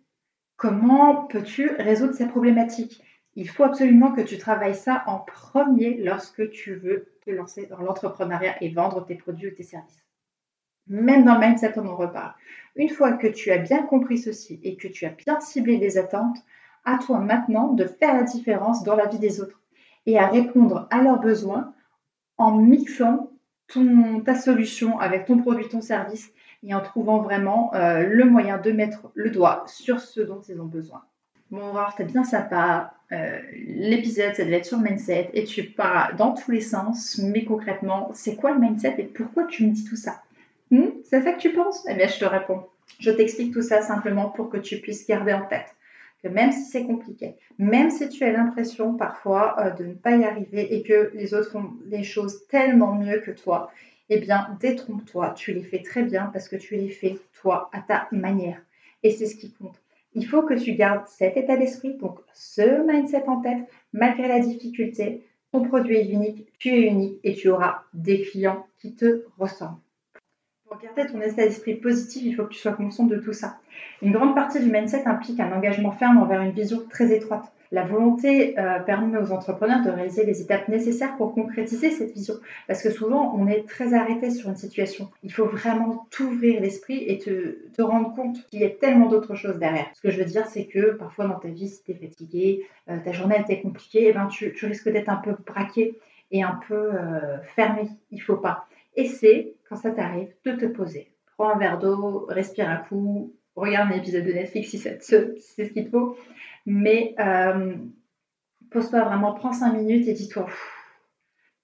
Comment 0.57 1.25
peux-tu 1.25 1.71
résoudre 1.77 2.15
ces 2.15 2.29
problématiques? 2.29 3.03
Il 3.37 3.49
faut 3.49 3.65
absolument 3.65 4.13
que 4.13 4.21
tu 4.21 4.39
travailles 4.39 4.77
ça 4.77 5.03
en 5.07 5.19
premier 5.19 5.97
lorsque 6.03 6.51
tu 6.51 6.75
veux 6.75 7.09
te 7.25 7.31
lancer 7.31 7.67
dans 7.67 7.81
l'entrepreneuriat 7.81 8.63
et 8.63 8.71
vendre 8.71 9.05
tes 9.05 9.17
produits 9.17 9.49
ou 9.49 9.55
tes 9.55 9.63
services. 9.63 10.05
Même 10.87 11.25
dans 11.25 11.35
le 11.35 11.41
mindset, 11.41 11.79
on 11.79 11.87
en 11.87 11.97
reparle. 11.97 12.35
Une 12.77 12.91
fois 12.91 13.13
que 13.13 13.27
tu 13.27 13.51
as 13.51 13.59
bien 13.59 13.83
compris 13.83 14.19
ceci 14.19 14.61
et 14.63 14.77
que 14.77 14.89
tu 14.89 15.07
as 15.07 15.11
bien 15.11 15.41
ciblé 15.41 15.79
les 15.79 15.99
attentes, 15.99 16.37
à 16.85 16.99
toi 16.99 17.19
maintenant 17.19 17.73
de 17.73 17.87
faire 17.87 18.15
la 18.15 18.23
différence 18.23 18.85
dans 18.85 18.95
la 18.95 19.07
vie 19.07 19.19
des 19.19 19.41
autres 19.41 19.61
et 20.07 20.19
à 20.19 20.27
répondre 20.27 20.87
à 20.91 21.03
leurs 21.03 21.21
besoins 21.21 21.73
en 22.37 22.57
mixant 22.57 23.31
ta 24.25 24.35
solution 24.35 24.99
avec 24.99 25.25
ton 25.25 25.39
produit, 25.39 25.69
ton 25.69 25.81
service 25.81 26.31
et 26.63 26.75
en 26.75 26.83
trouvant 26.83 27.23
vraiment 27.23 27.75
euh, 27.75 28.07
le 28.07 28.25
moyen 28.25 28.59
de 28.59 28.71
mettre 28.73 29.11
le 29.15 29.31
doigt 29.31 29.65
sur 29.67 30.01
ce 30.01 30.21
dont 30.21 30.41
ils 30.43 30.61
ont 30.61 30.67
besoin. 30.67 31.03
Bon, 31.55 31.69
Aurore, 31.69 31.95
t'es 31.95 32.03
bien 32.03 32.25
sympa. 32.25 32.95
Euh, 33.13 33.41
L'épisode, 33.53 34.35
ça 34.35 34.45
devait 34.45 34.57
être 34.57 34.65
sur 34.65 34.79
le 34.79 34.83
mindset 34.83 35.31
et 35.35 35.45
tu 35.45 35.63
pars 35.63 36.17
dans 36.17 36.35
tous 36.35 36.51
les 36.51 36.61
sens. 36.61 37.21
Mais 37.23 37.45
concrètement, 37.45 38.11
c'est 38.13 38.35
quoi 38.35 38.55
le 38.55 38.59
mindset 38.59 38.97
et 38.99 39.05
pourquoi 39.05 39.45
tu 39.45 39.65
me 39.65 39.71
dis 39.71 39.85
tout 39.85 39.95
ça? 39.95 40.21
Hmm? 40.73 40.89
C'est 41.05 41.23
ça 41.23 41.33
que 41.33 41.39
tu 41.39 41.53
penses? 41.53 41.87
Eh 41.89 41.95
bien, 41.95 42.09
je 42.09 42.19
te 42.19 42.25
réponds. 42.25 42.65
Je 42.99 43.13
t'explique 43.13 43.53
tout 43.53 43.63
ça 43.63 43.83
simplement 43.83 44.31
pour 44.31 44.51
que 44.51 44.57
tu 44.57 44.81
puisses 44.81 45.07
garder 45.07 45.33
en 45.33 45.47
tête 45.47 45.77
que 46.25 46.29
même 46.29 46.51
si 46.51 46.65
c'est 46.65 46.87
compliqué, 46.87 47.37
même 47.59 47.91
si 47.91 48.09
tu 48.09 48.25
as 48.25 48.33
l'impression 48.33 48.95
parfois 48.97 49.55
euh, 49.61 49.71
de 49.71 49.85
ne 49.85 49.95
pas 49.95 50.17
y 50.17 50.25
arriver 50.25 50.75
et 50.75 50.83
que 50.83 51.13
les 51.15 51.35
autres 51.35 51.53
font 51.53 51.71
les 51.87 52.03
choses 52.03 52.49
tellement 52.49 52.95
mieux 52.95 53.21
que 53.21 53.31
toi, 53.31 53.71
eh 54.11 54.19
bien, 54.19 54.49
détrompe-toi, 54.59 55.35
tu 55.37 55.53
les 55.53 55.63
fais 55.63 55.83
très 55.83 56.03
bien 56.03 56.31
parce 56.33 56.49
que 56.49 56.57
tu 56.57 56.75
les 56.75 56.89
fais 56.89 57.17
toi 57.41 57.71
à 57.73 57.81
ta 57.81 58.09
manière. 58.11 58.61
Et 59.05 59.13
c'est 59.13 59.27
ce 59.27 59.37
qui 59.37 59.53
compte. 59.53 59.84
Il 60.15 60.27
faut 60.27 60.43
que 60.43 60.55
tu 60.55 60.75
gardes 60.75 61.07
cet 61.07 61.37
état 61.37 61.57
d'esprit, 61.57 61.95
donc 61.95 62.19
ce 62.33 62.87
mindset 62.87 63.25
en 63.27 63.41
tête, 63.41 63.69
malgré 63.93 64.29
la 64.29 64.39
difficulté. 64.39 65.27
Ton 65.51 65.63
produit 65.63 65.97
est 65.97 66.09
unique, 66.09 66.47
tu 66.59 66.71
es 66.71 66.89
unique 66.89 67.19
et 67.25 67.35
tu 67.35 67.49
auras 67.49 67.83
des 67.95 68.23
clients 68.23 68.67
qui 68.79 68.95
te 68.95 69.25
ressemblent. 69.39 69.79
Pour 70.67 70.79
garder 70.79 71.07
ton 71.07 71.21
état 71.21 71.45
d'esprit 71.45 71.75
positif, 71.75 72.23
il 72.25 72.35
faut 72.35 72.45
que 72.45 72.53
tu 72.53 72.59
sois 72.59 72.73
conscient 72.73 73.07
de 73.07 73.17
tout 73.17 73.33
ça. 73.33 73.59
Une 74.03 74.13
grande 74.13 74.35
partie 74.35 74.61
du 74.61 74.71
mindset 74.71 75.05
implique 75.07 75.39
un 75.41 75.53
engagement 75.53 75.93
ferme 75.93 76.19
envers 76.19 76.43
une 76.43 76.53
vision 76.53 76.83
très 76.89 77.13
étroite. 77.13 77.53
La 77.75 77.85
volonté 77.85 78.57
euh, 78.57 78.79
permet 78.79 79.19
aux 79.19 79.33
entrepreneurs 79.33 79.83
de 79.85 79.91
réaliser 79.91 80.25
les 80.25 80.41
étapes 80.41 80.69
nécessaires 80.69 81.17
pour 81.17 81.35
concrétiser 81.35 81.91
cette 81.91 82.13
vision. 82.13 82.35
Parce 82.69 82.81
que 82.81 82.89
souvent, 82.89 83.35
on 83.35 83.49
est 83.49 83.69
très 83.69 83.95
arrêté 83.95 84.31
sur 84.31 84.49
une 84.49 84.55
situation. 84.55 85.11
Il 85.25 85.33
faut 85.33 85.47
vraiment 85.47 86.07
t'ouvrir 86.13 86.61
l'esprit 86.61 87.03
et 87.05 87.19
te, 87.19 87.83
rendre 87.83 88.15
compte 88.15 88.37
qu'il 88.47 88.61
y 88.61 88.65
a 88.65 88.71
tellement 88.71 89.09
d'autres 89.09 89.35
choses 89.35 89.59
derrière. 89.59 89.87
Ce 89.95 90.03
que 90.03 90.11
je 90.11 90.19
veux 90.19 90.25
dire, 90.25 90.47
c'est 90.47 90.67
que 90.67 90.93
parfois 90.93 91.27
dans 91.27 91.41
ta 91.41 91.49
vie, 91.49 91.69
si 91.69 91.83
tu 91.83 91.91
es 91.91 91.95
fatigué, 91.97 92.65
euh, 92.89 92.99
ta 93.05 93.11
journée 93.11 93.41
était 93.41 93.61
compliquée, 93.61 94.07
eh 94.07 94.13
ben, 94.13 94.29
tu, 94.29 94.55
tu 94.55 94.67
risques 94.67 94.89
d'être 94.89 95.09
un 95.09 95.17
peu 95.17 95.35
braqué 95.45 95.99
et 96.31 96.45
un 96.45 96.61
peu 96.69 96.95
euh, 96.95 97.39
fermé. 97.57 97.89
Il 98.13 98.23
faut 98.23 98.37
pas. 98.37 98.67
Essaie, 98.95 99.55
quand 99.69 99.75
ça 99.75 99.91
t'arrive, 99.91 100.29
de 100.45 100.53
te 100.53 100.67
poser. 100.67 101.11
Prends 101.37 101.51
un 101.51 101.59
verre 101.59 101.81
d'eau, 101.81 102.27
respire 102.29 102.71
un 102.71 102.77
coup, 102.77 103.35
regarde 103.57 103.93
un 103.93 103.97
épisode 103.97 104.25
de 104.25 104.33
Netflix 104.33 104.71
si, 104.71 104.79
c'est 104.79 105.01
ce 105.03 105.73
qu'il 105.73 105.87
te 105.87 105.91
faut. 105.91 106.17
Mais 106.67 107.15
euh, 107.19 107.75
pose-toi 108.71 109.05
vraiment, 109.05 109.35
prends 109.35 109.53
5 109.53 109.73
minutes 109.73 110.09
et 110.09 110.13
dis-toi 110.13 110.47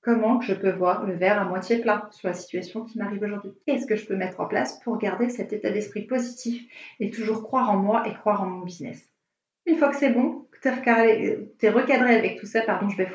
comment 0.03 0.41
je 0.41 0.55
peux 0.55 0.71
voir 0.71 1.05
le 1.05 1.15
verre 1.15 1.41
à 1.41 1.45
moitié 1.45 1.79
plein 1.79 2.09
sur 2.11 2.29
la 2.29 2.35
situation 2.35 2.85
qui 2.85 2.99
m'arrive 2.99 3.23
aujourd'hui? 3.23 3.53
Qu'est-ce 3.67 3.87
que 3.87 3.97
je 3.97 4.07
peux 4.07 4.17
mettre 4.17 4.41
en 4.41 4.47
place 4.47 4.81
pour 4.81 4.99
garder 4.99 5.29
cet 5.29 5.53
état 5.53 5.71
d'esprit 5.71 6.03
positif 6.03 6.67
et 7.01 7.11
toujours 7.11 7.43
croire 7.43 7.71
en 7.71 7.77
moi 7.77 8.07
et 8.09 8.15
croire 8.15 8.43
en 8.43 8.47
mon 8.47 8.65
business? 8.65 9.09
Une 9.67 9.77
fois 9.77 9.91
que 9.91 9.97
c'est 9.97 10.13
bon, 10.13 10.47
que 10.53 10.61
tu 10.61 11.67
es, 11.67 11.71
recadré 11.71 12.17
avec 12.17 12.41
tout 12.41 12.47
ça, 12.47 12.63
pardon, 12.63 12.89
je 12.89 12.97
vais 12.97 13.09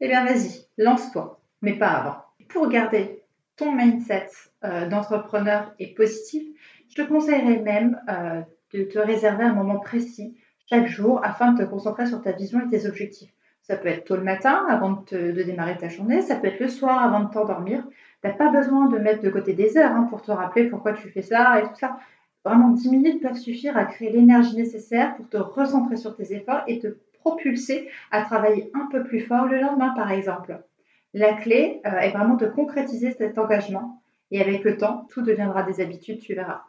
eh 0.00 0.08
bien 0.08 0.24
vas-y, 0.24 0.66
lance-toi, 0.76 1.40
mais 1.62 1.74
pas 1.74 1.88
avant. 1.88 2.16
Pour 2.48 2.68
garder 2.68 3.22
ton 3.56 3.72
mindset 3.72 4.28
euh, 4.64 4.86
d'entrepreneur 4.88 5.74
est 5.78 5.96
positif, 5.96 6.42
je 6.88 7.02
te 7.02 7.08
conseillerais 7.08 7.60
même 7.60 8.00
euh, 8.10 8.42
de 8.74 8.82
te 8.82 8.98
réserver 8.98 9.44
un 9.44 9.54
moment 9.54 9.78
précis 9.78 10.36
chaque 10.68 10.86
jour 10.86 11.20
afin 11.24 11.52
de 11.52 11.64
te 11.64 11.68
concentrer 11.68 12.06
sur 12.06 12.20
ta 12.22 12.32
vision 12.32 12.60
et 12.60 12.68
tes 12.68 12.86
objectifs. 12.86 13.32
Ça 13.62 13.76
peut 13.76 13.88
être 13.88 14.04
tôt 14.04 14.16
le 14.16 14.22
matin 14.22 14.64
avant 14.68 15.04
de, 15.10 15.42
démarrer 15.42 15.76
ta 15.76 15.88
journée, 15.88 16.22
ça 16.22 16.36
peut 16.36 16.46
être 16.46 16.60
le 16.60 16.68
soir 16.68 17.02
avant 17.02 17.24
de 17.24 17.32
t'endormir. 17.32 17.84
Tu 18.22 18.28
n'as 18.28 18.34
pas 18.34 18.50
besoin 18.50 18.88
de 18.88 18.98
mettre 18.98 19.22
de 19.22 19.30
côté 19.30 19.54
des 19.54 19.76
heures 19.76 19.90
hein, 19.90 20.06
pour 20.08 20.22
te 20.22 20.30
rappeler 20.30 20.68
pourquoi 20.68 20.92
tu 20.92 21.08
fais 21.08 21.22
ça 21.22 21.60
et 21.60 21.64
tout 21.64 21.74
ça. 21.74 21.98
Vraiment, 22.44 22.68
10 22.68 22.90
minutes 22.90 23.22
peuvent 23.22 23.34
suffire 23.34 23.76
à 23.76 23.84
créer 23.84 24.12
l'énergie 24.12 24.56
nécessaire 24.56 25.16
pour 25.16 25.28
te 25.28 25.36
recentrer 25.36 25.96
sur 25.96 26.14
tes 26.14 26.32
efforts 26.32 26.62
et 26.68 26.78
te 26.78 26.96
propulser 27.18 27.88
à 28.12 28.22
travailler 28.22 28.70
un 28.74 28.86
peu 28.92 29.02
plus 29.02 29.20
fort 29.20 29.46
le 29.46 29.58
lendemain, 29.58 29.92
par 29.96 30.12
exemple. 30.12 30.60
La 31.12 31.32
clé 31.32 31.80
euh, 31.86 31.98
est 31.98 32.10
vraiment 32.10 32.36
de 32.36 32.46
concrétiser 32.46 33.10
cet 33.18 33.36
engagement 33.36 34.00
et 34.30 34.40
avec 34.40 34.62
le 34.62 34.76
temps, 34.76 35.08
tout 35.10 35.22
deviendra 35.22 35.64
des 35.64 35.80
habitudes, 35.80 36.20
tu 36.20 36.34
verras. 36.34 36.62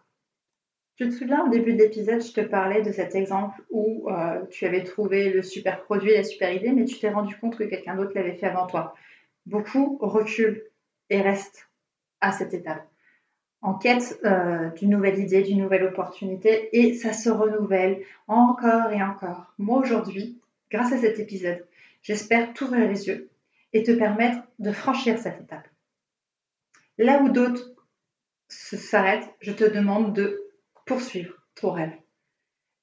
Tu 0.97 1.09
te 1.09 1.13
souviens, 1.13 1.45
au 1.45 1.49
début 1.49 1.73
de 1.73 1.83
l'épisode, 1.83 2.23
je 2.23 2.33
te 2.33 2.41
parlais 2.41 2.81
de 2.81 2.91
cet 2.91 3.13
exemple 3.13 3.61
où 3.69 4.09
euh, 4.09 4.43
tu 4.49 4.65
avais 4.65 4.83
trouvé 4.83 5.29
le 5.29 5.43
super 5.43 5.83
produit, 5.83 6.11
la 6.11 6.23
super 6.23 6.51
idée, 6.51 6.71
mais 6.71 6.85
tu 6.85 6.97
t'es 6.97 7.11
rendu 7.11 7.35
compte 7.35 7.55
que 7.55 7.65
quelqu'un 7.65 7.95
d'autre 7.95 8.13
l'avait 8.15 8.33
fait 8.33 8.47
avant 8.47 8.65
toi. 8.65 8.95
Beaucoup 9.45 9.99
reculent 10.01 10.63
et 11.11 11.21
restent 11.21 11.69
à 12.19 12.31
cette 12.31 12.55
étape, 12.55 12.83
en 13.61 13.75
quête 13.75 14.19
euh, 14.25 14.71
d'une 14.71 14.89
nouvelle 14.89 15.19
idée, 15.19 15.43
d'une 15.43 15.61
nouvelle 15.61 15.83
opportunité, 15.83 16.75
et 16.75 16.95
ça 16.95 17.13
se 17.13 17.29
renouvelle 17.29 18.01
encore 18.27 18.91
et 18.91 19.03
encore. 19.03 19.53
Moi, 19.59 19.77
aujourd'hui, 19.77 20.41
grâce 20.71 20.93
à 20.93 20.97
cet 20.97 21.19
épisode, 21.19 21.63
j'espère 22.01 22.53
t'ouvrir 22.53 22.89
les 22.89 23.07
yeux 23.07 23.29
et 23.71 23.83
te 23.83 23.91
permettre 23.91 24.39
de 24.57 24.71
franchir 24.71 25.19
cette 25.19 25.41
étape. 25.41 25.67
Là 26.97 27.21
où 27.21 27.29
d'autres 27.29 27.69
s'arrêtent, 28.47 29.29
je 29.41 29.51
te 29.51 29.63
demande 29.63 30.15
de 30.15 30.46
poursuivre 30.87 31.35
ton 31.55 31.71
rêve. 31.71 31.93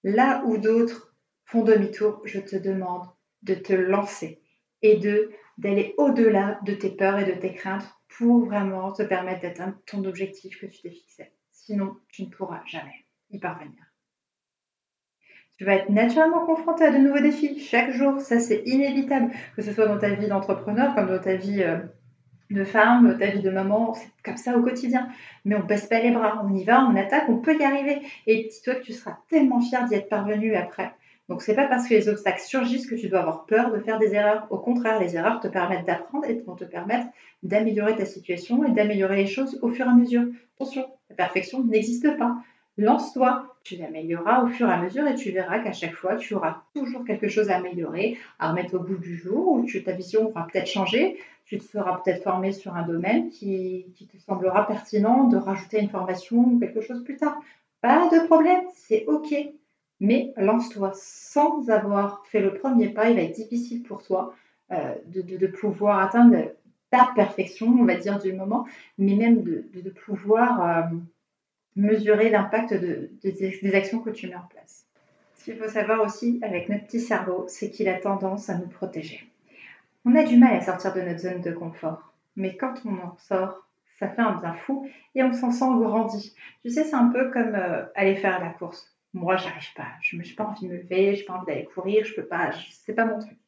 Là 0.05 0.45
où 0.47 0.59
d'autres 0.59 1.17
font 1.45 1.65
demi-tour, 1.65 2.21
je 2.25 2.39
te 2.39 2.57
demande 2.57 3.09
de 3.43 3.55
te 3.55 3.73
lancer 3.73 4.41
et 4.83 4.97
de 4.99 5.31
d'aller 5.57 5.95
au-delà 5.99 6.59
de 6.65 6.75
tes 6.75 6.91
peurs 6.91 7.19
et 7.21 7.25
de 7.25 7.39
tes 7.39 7.55
craintes 7.55 7.89
pour 8.09 8.45
vraiment 8.45 8.93
te 8.93 9.05
permettre 9.05 9.43
d'atteindre 9.43 9.77
ton 9.87 10.05
objectif 10.05 10.61
que 10.61 10.67
tu 10.67 10.83
t'es 10.83 10.91
fixé. 10.91 11.33
Sinon, 11.53 11.97
tu 12.09 12.25
ne 12.25 12.31
pourras 12.31 12.63
jamais 12.67 13.07
y 13.31 13.39
parvenir. 13.39 13.85
Tu 15.57 15.65
vas 15.65 15.77
être 15.77 15.91
naturellement 15.91 16.45
confronté 16.45 16.85
à 16.85 16.91
de 16.91 16.99
nouveaux 16.99 17.21
défis 17.21 17.61
chaque 17.61 17.93
jour, 17.93 18.21
ça 18.21 18.41
c'est 18.41 18.63
inévitable, 18.67 19.33
que 19.55 19.63
ce 19.63 19.73
soit 19.73 19.87
dans 19.87 19.99
ta 19.99 20.11
vie 20.11 20.27
d'entrepreneur 20.27 20.95
comme 20.97 21.07
dans 21.07 21.21
ta 21.21 21.37
vie 21.37 21.63
euh, 21.63 21.79
de 22.51 22.65
femme, 22.65 23.17
ta 23.19 23.27
vie 23.27 23.43
de 23.43 23.51
maman, 23.51 23.95
c'est 23.95 24.09
comme 24.25 24.37
ça 24.37 24.57
au 24.57 24.63
quotidien. 24.63 25.09
Mais 25.45 25.55
on 25.57 25.61
baisse 25.61 25.87
pas 25.87 26.01
les 26.01 26.11
bras, 26.11 26.45
on 26.45 26.55
y 26.55 26.65
va, 26.65 26.85
on 26.85 26.97
attaque, 26.97 27.29
on 27.29 27.39
peut 27.39 27.57
y 27.59 27.65
arriver. 27.65 28.01
Et 28.27 28.49
dis-toi 28.51 28.77
que 28.77 28.83
tu 28.85 28.93
seras 28.93 29.19
tellement 29.29 29.61
fier 29.61 29.85
d'y 29.87 29.95
être 29.95 30.09
parvenu 30.09 30.55
après. 30.55 30.93
Donc 31.29 31.41
c'est 31.41 31.55
pas 31.55 31.67
parce 31.67 31.89
que 31.89 31.95
les 31.95 32.09
obstacles 32.09 32.43
surgissent 32.43 32.87
que 32.87 32.95
tu 32.95 33.09
dois 33.09 33.21
avoir 33.21 33.47
peur 33.47 33.73
de 33.73 33.81
faire 33.81 33.99
des 33.99 34.15
erreurs. 34.15 34.47
Au 34.51 34.59
contraire, 34.59 35.01
les 35.01 35.17
erreurs 35.17 35.41
te 35.41 35.49
permettent 35.49 35.87
d'apprendre 35.87 36.27
et 36.29 36.43
vont 36.47 36.55
te 36.55 36.65
permettre 36.65 37.07
d'améliorer 37.43 37.97
ta 37.97 38.05
situation 38.05 38.65
et 38.65 38.73
d'améliorer 38.73 39.17
les 39.17 39.27
choses 39.27 39.59
au 39.63 39.71
fur 39.71 39.87
et 39.87 39.89
à 39.89 39.95
mesure. 39.95 40.25
Attention, 40.57 40.87
la 41.09 41.17
perfection 41.17 41.65
n'existe 41.65 42.17
pas. 42.19 42.37
Lance-toi, 42.77 43.55
tu 43.63 43.77
l'amélioreras 43.77 44.43
au 44.43 44.49
fur 44.49 44.69
et 44.69 44.73
à 44.73 44.83
mesure 44.83 45.07
et 45.07 45.15
tu 45.15 45.31
verras 45.31 45.61
qu'à 45.61 45.73
chaque 45.73 45.95
fois, 45.95 46.17
tu 46.17 46.35
auras 46.35 46.63
toujours 46.75 47.05
quelque 47.05 47.29
chose 47.29 47.49
à 47.49 47.57
améliorer, 47.57 48.19
à 48.41 48.51
remettre 48.51 48.75
au 48.75 48.81
bout 48.81 48.97
du 48.97 49.17
jour, 49.17 49.53
où 49.53 49.67
ta 49.85 49.93
vision 49.93 50.31
va 50.31 50.47
peut-être 50.51 50.67
changer, 50.67 51.19
tu 51.45 51.59
te 51.59 51.65
seras 51.65 52.01
peut-être 52.01 52.25
formé 52.25 52.53
sur 52.53 52.75
un 52.75 52.83
domaine 52.83 53.31
qui, 53.31 53.87
te 54.13 54.19
semblera 54.19 54.67
pertinent 54.67 55.29
de 55.29 55.37
rajouter 55.37 55.81
une 55.81 55.89
formation 55.89 56.39
ou 56.39 56.59
quelque 56.59 56.81
chose 56.81 57.05
plus 57.05 57.17
tard. 57.17 57.39
Pas 57.81 58.09
de 58.09 58.27
problème, 58.27 58.65
c'est 58.75 59.05
OK. 59.07 59.33
Mais 60.01 60.33
lance-toi 60.37 60.91
sans 60.95 61.71
avoir 61.71 62.27
fait 62.27 62.41
le 62.41 62.55
premier 62.55 62.89
pas, 62.89 63.09
il 63.09 63.17
va 63.17 63.23
être 63.23 63.37
difficile 63.37 63.85
pour 63.85 64.03
toi 64.03 64.35
euh, 64.73 64.95
de, 65.07 65.47
pouvoir 65.47 66.01
atteindre 66.01 66.51
ta 66.91 67.13
perfection, 67.15 67.69
on 67.69 67.85
va 67.85 67.95
dire, 67.95 68.19
du 68.19 68.33
moment, 68.33 68.67
mais 68.99 69.15
même 69.15 69.43
de, 69.45 69.91
pouvoir... 69.91 70.89
Euh, 70.91 70.97
mesurer 71.77 72.31
l'impact 72.31 72.75
de, 72.75 73.11
des 73.23 73.75
actions 73.75 74.01
que 74.01 74.11
tu 74.11 74.29
mets 74.29 74.37
en 74.37 74.47
place. 74.49 74.85
Ce 75.37 75.45
qu'il 75.45 75.57
faut 75.57 75.69
savoir 75.69 76.01
aussi 76.01 76.39
avec 76.43 76.69
notre 76.69 76.87
petit 76.87 77.01
cerveau, 77.01 77.45
c'est 77.49 77.71
qu'il 77.71 77.89
a 77.89 78.01
tendance 78.01 78.49
à 78.49 78.57
nous 78.57 78.69
protéger. 78.69 79.29
On 80.05 80.15
a 80.17 80.23
du 80.23 80.39
mal 80.39 80.57
à 80.57 80.61
sortir 80.61 80.95
de 80.95 81.01
notre 81.01 81.21
zone 81.21 81.41
de 81.41 81.53
confort, 81.53 82.15
mais 82.37 82.57
quand 82.57 82.75
on 82.85 82.95
en 82.95 83.17
sort, 83.19 83.67
ça 83.99 84.09
fait 84.09 84.23
un 84.23 84.41
bien 84.41 84.55
fou 84.55 84.89
et 85.15 85.23
on 85.23 85.33
s'en 85.33 85.51
sent 85.51 85.67
grandi. 85.81 86.35
Tu 86.63 86.71
sais, 86.71 86.85
c'est 86.85 86.95
un 86.95 87.09
peu 87.09 87.31
comme 87.31 87.55
euh, 87.55 87.85
aller 87.95 88.17
faire 88.17 88.41
la 88.41 88.51
course. 88.51 88.91
Moi, 89.13 89.37
j'arrive 89.37 89.73
pas. 89.77 89.89
Je 90.01 90.17
n'ai 90.17 90.25
pas 90.37 90.45
envie 90.45 90.67
de 90.67 90.73
me 90.73 90.79
lever, 90.79 91.15
je 91.15 91.21
n'ai 91.21 91.27
pas 91.27 91.35
envie 91.35 91.47
d'aller 91.47 91.65
courir, 91.65 92.05
je 92.05 92.15
peux 92.15 92.27
pas, 92.27 92.51
c'est 92.85 92.95
pas 92.95 93.05
mon 93.05 93.19
truc. 93.19 93.39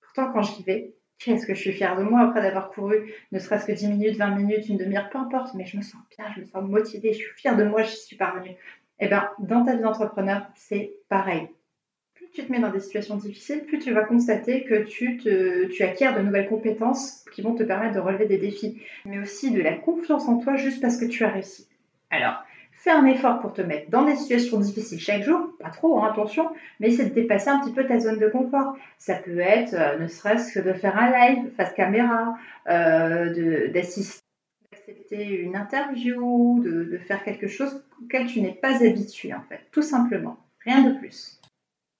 Pourtant, 0.00 0.32
quand 0.32 0.42
j'y 0.42 0.62
vais, 0.62 0.94
qu'est-ce 1.24 1.46
que 1.46 1.54
je 1.54 1.60
suis 1.60 1.72
fière 1.72 1.96
de 1.96 2.02
moi 2.02 2.20
après 2.20 2.42
d'avoir 2.42 2.70
couru, 2.70 3.12
ne 3.32 3.38
serait-ce 3.38 3.66
que 3.66 3.72
10 3.72 3.88
minutes, 3.88 4.16
20 4.16 4.36
minutes, 4.36 4.68
une 4.68 4.78
demi-heure, 4.78 5.08
peu 5.10 5.18
importe, 5.18 5.54
mais 5.54 5.66
je 5.66 5.76
me 5.76 5.82
sens 5.82 6.00
bien, 6.16 6.26
je 6.34 6.40
me 6.40 6.46
sens 6.46 6.62
motivée, 6.68 7.12
je 7.12 7.18
suis 7.18 7.34
fière 7.36 7.56
de 7.56 7.64
moi, 7.64 7.82
je 7.82 7.90
suis 7.90 8.16
parvenue. 8.16 8.56
Eh 9.00 9.08
bien, 9.08 9.30
dans 9.38 9.64
ta 9.64 9.74
vie 9.74 9.82
d'entrepreneur, 9.82 10.46
c'est 10.54 10.92
pareil. 11.08 11.48
Plus 12.14 12.28
tu 12.30 12.44
te 12.44 12.52
mets 12.52 12.60
dans 12.60 12.70
des 12.70 12.80
situations 12.80 13.16
difficiles, 13.16 13.64
plus 13.64 13.78
tu 13.78 13.92
vas 13.92 14.04
constater 14.04 14.64
que 14.64 14.84
tu, 14.84 15.16
te, 15.18 15.66
tu 15.66 15.82
acquiers 15.82 16.12
de 16.12 16.20
nouvelles 16.20 16.48
compétences 16.48 17.24
qui 17.34 17.42
vont 17.42 17.54
te 17.54 17.62
permettre 17.62 17.94
de 17.94 18.00
relever 18.00 18.26
des 18.26 18.38
défis, 18.38 18.80
mais 19.04 19.18
aussi 19.18 19.50
de 19.50 19.60
la 19.60 19.74
confiance 19.74 20.28
en 20.28 20.38
toi 20.38 20.56
juste 20.56 20.80
parce 20.80 20.96
que 20.96 21.06
tu 21.06 21.24
as 21.24 21.30
réussi. 21.30 21.68
Alors, 22.10 22.44
Fais 22.82 22.90
un 22.90 23.06
effort 23.06 23.38
pour 23.38 23.52
te 23.52 23.62
mettre 23.62 23.90
dans 23.90 24.04
des 24.04 24.16
situations 24.16 24.58
difficiles 24.58 24.98
chaque 24.98 25.22
jour, 25.22 25.52
pas 25.60 25.70
trop, 25.70 26.00
hein, 26.00 26.08
attention, 26.10 26.50
mais 26.80 26.88
essaie 26.88 27.04
de 27.04 27.14
dépasser 27.14 27.48
un 27.48 27.60
petit 27.60 27.70
peu 27.70 27.86
ta 27.86 28.00
zone 28.00 28.18
de 28.18 28.26
confort. 28.26 28.76
Ça 28.98 29.14
peut 29.14 29.38
être 29.38 29.74
euh, 29.74 30.00
ne 30.00 30.08
serait-ce 30.08 30.52
que 30.52 30.58
de 30.58 30.72
faire 30.72 30.98
un 30.98 31.12
live 31.12 31.52
face 31.56 31.72
caméra, 31.74 32.36
euh, 32.68 33.68
d'assister, 33.68 34.24
d'accepter 34.72 35.42
une 35.42 35.54
interview, 35.54 36.60
de, 36.64 36.98
faire 36.98 37.22
quelque 37.22 37.46
chose 37.46 37.84
auquel 38.02 38.26
tu 38.26 38.40
n'es 38.40 38.58
pas 38.60 38.84
habitué 38.84 39.32
en 39.32 39.42
fait, 39.42 39.60
tout 39.70 39.82
simplement, 39.82 40.36
rien 40.64 40.82
de 40.82 40.98
plus. 40.98 41.40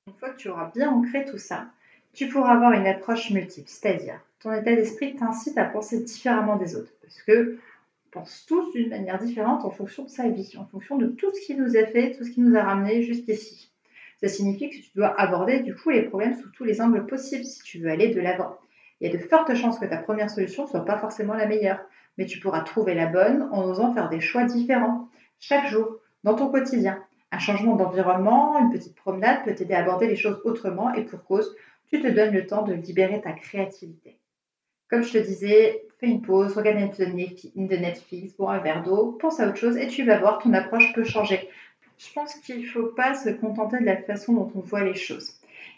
Une 0.09 0.15
fois 0.15 0.31
que 0.31 0.37
tu 0.37 0.49
auras 0.49 0.73
bien 0.75 0.91
ancré 0.91 1.25
tout 1.25 1.39
ça, 1.39 1.67
tu 2.13 2.27
pourras 2.27 2.55
avoir 2.55 2.73
une 2.73 2.89
approche 2.89 3.31
multiple, 3.31 3.69
c'est-à-dire 3.69 4.19
ton 4.41 4.53
état 4.53 4.75
d'esprit 4.75 5.15
t'incite 5.15 5.57
à 5.59 5.65
penser 5.65 6.03
différemment 6.03 6.57
des 6.57 6.75
autres, 6.75 6.93
parce 7.03 7.23
que 7.23 7.57
pense 8.13 8.45
tous 8.47 8.71
d'une 8.73 8.91
manière 8.91 9.19
différente 9.19 9.65
en 9.65 9.71
fonction 9.71 10.05
de 10.05 10.11
sa 10.11 10.29
vie, 10.29 10.55
en 10.59 10.67
fonction 10.67 10.97
de 10.97 11.07
tout 11.07 11.33
ce 11.35 11.41
qui 11.41 11.57
nous 11.57 11.77
a 11.77 11.87
fait, 11.87 12.13
tout 12.13 12.25
ce 12.25 12.31
qui 12.31 12.41
nous 12.41 12.57
a 12.57 12.63
ramené 12.63 13.03
jusqu'ici. 13.03 13.73
Ça 14.21 14.29
signifie 14.29 14.71
que 14.71 14.77
tu 14.77 14.91
dois 14.95 15.19
aborder 15.21 15.61
du 15.61 15.75
coup 15.75 15.91
les 15.91 16.03
problèmes 16.03 16.35
sous 16.35 16.49
tous 16.51 16.63
les 16.63 16.81
angles 16.81 17.07
possibles 17.07 17.45
si 17.45 17.63
tu 17.63 17.81
veux 17.81 17.91
aller 17.91 18.15
de 18.15 18.21
l'avant. 18.21 18.57
Il 19.01 19.11
y 19.11 19.13
a 19.13 19.19
de 19.19 19.23
fortes 19.23 19.53
chances 19.57 19.81
que 19.81 19.87
ta 19.87 19.97
première 19.97 20.31
solution 20.31 20.65
ne 20.65 20.69
soit 20.69 20.85
pas 20.85 20.99
forcément 20.99 21.35
la 21.35 21.47
meilleure, 21.47 21.81
mais 22.19 22.27
tu 22.27 22.39
pourras 22.39 22.61
trouver 22.61 22.95
la 22.95 23.07
bonne 23.07 23.49
en 23.51 23.65
osant 23.65 23.95
faire 23.95 24.09
des 24.11 24.21
choix 24.21 24.45
différents 24.45 25.09
chaque 25.41 25.67
jour 25.67 25.99
dans 26.23 26.37
ton 26.37 26.51
quotidien. 26.51 27.03
Un 27.33 27.39
changement 27.39 27.75
d'environnement, 27.75 28.61
une 28.61 28.71
petite 28.71 28.95
promenade 28.95 29.43
peut 29.45 29.55
t'aider 29.55 29.75
à 29.75 29.81
aborder 29.81 30.07
les 30.07 30.17
choses 30.17 30.41
autrement 30.45 30.93
et 30.95 31.03
pour 31.03 31.25
cause, 31.25 31.57
tu 31.89 32.01
te 32.01 32.07
donnes 32.07 32.35
le 32.35 32.47
temps 32.47 32.63
de 32.63 32.75
libérer 32.75 33.23
ta 33.23 33.33
créativité. 33.33 34.19
Comme 34.89 35.03
je 35.03 35.15
te 35.15 35.19
disais, 35.19 35.83
fais 36.03 36.11
une 36.11 36.21
pause, 36.21 36.55
regarde 36.55 36.79
une 37.55 37.69
de 37.69 37.77
Netflix, 37.77 38.35
bois 38.37 38.55
un 38.55 38.59
verre 38.59 38.83
d'eau, 38.83 39.13
pense 39.21 39.39
à 39.39 39.49
autre 39.49 39.57
chose 39.57 39.77
et 39.77 39.87
tu 39.87 40.05
vas 40.05 40.19
voir, 40.19 40.41
ton 40.41 40.53
approche 40.53 40.93
peut 40.95 41.05
changer. 41.05 41.49
Je 41.97 42.13
pense 42.13 42.35
qu'il 42.35 42.61
ne 42.61 42.67
faut 42.67 42.87
pas 42.87 43.15
se 43.15 43.31
contenter 43.31 43.79
de 43.79 43.85
la 43.85 43.97
façon 43.97 44.33
dont 44.33 44.51
on 44.57 44.61
voit 44.61 44.83
les 44.83 44.97
choses. 44.97 45.35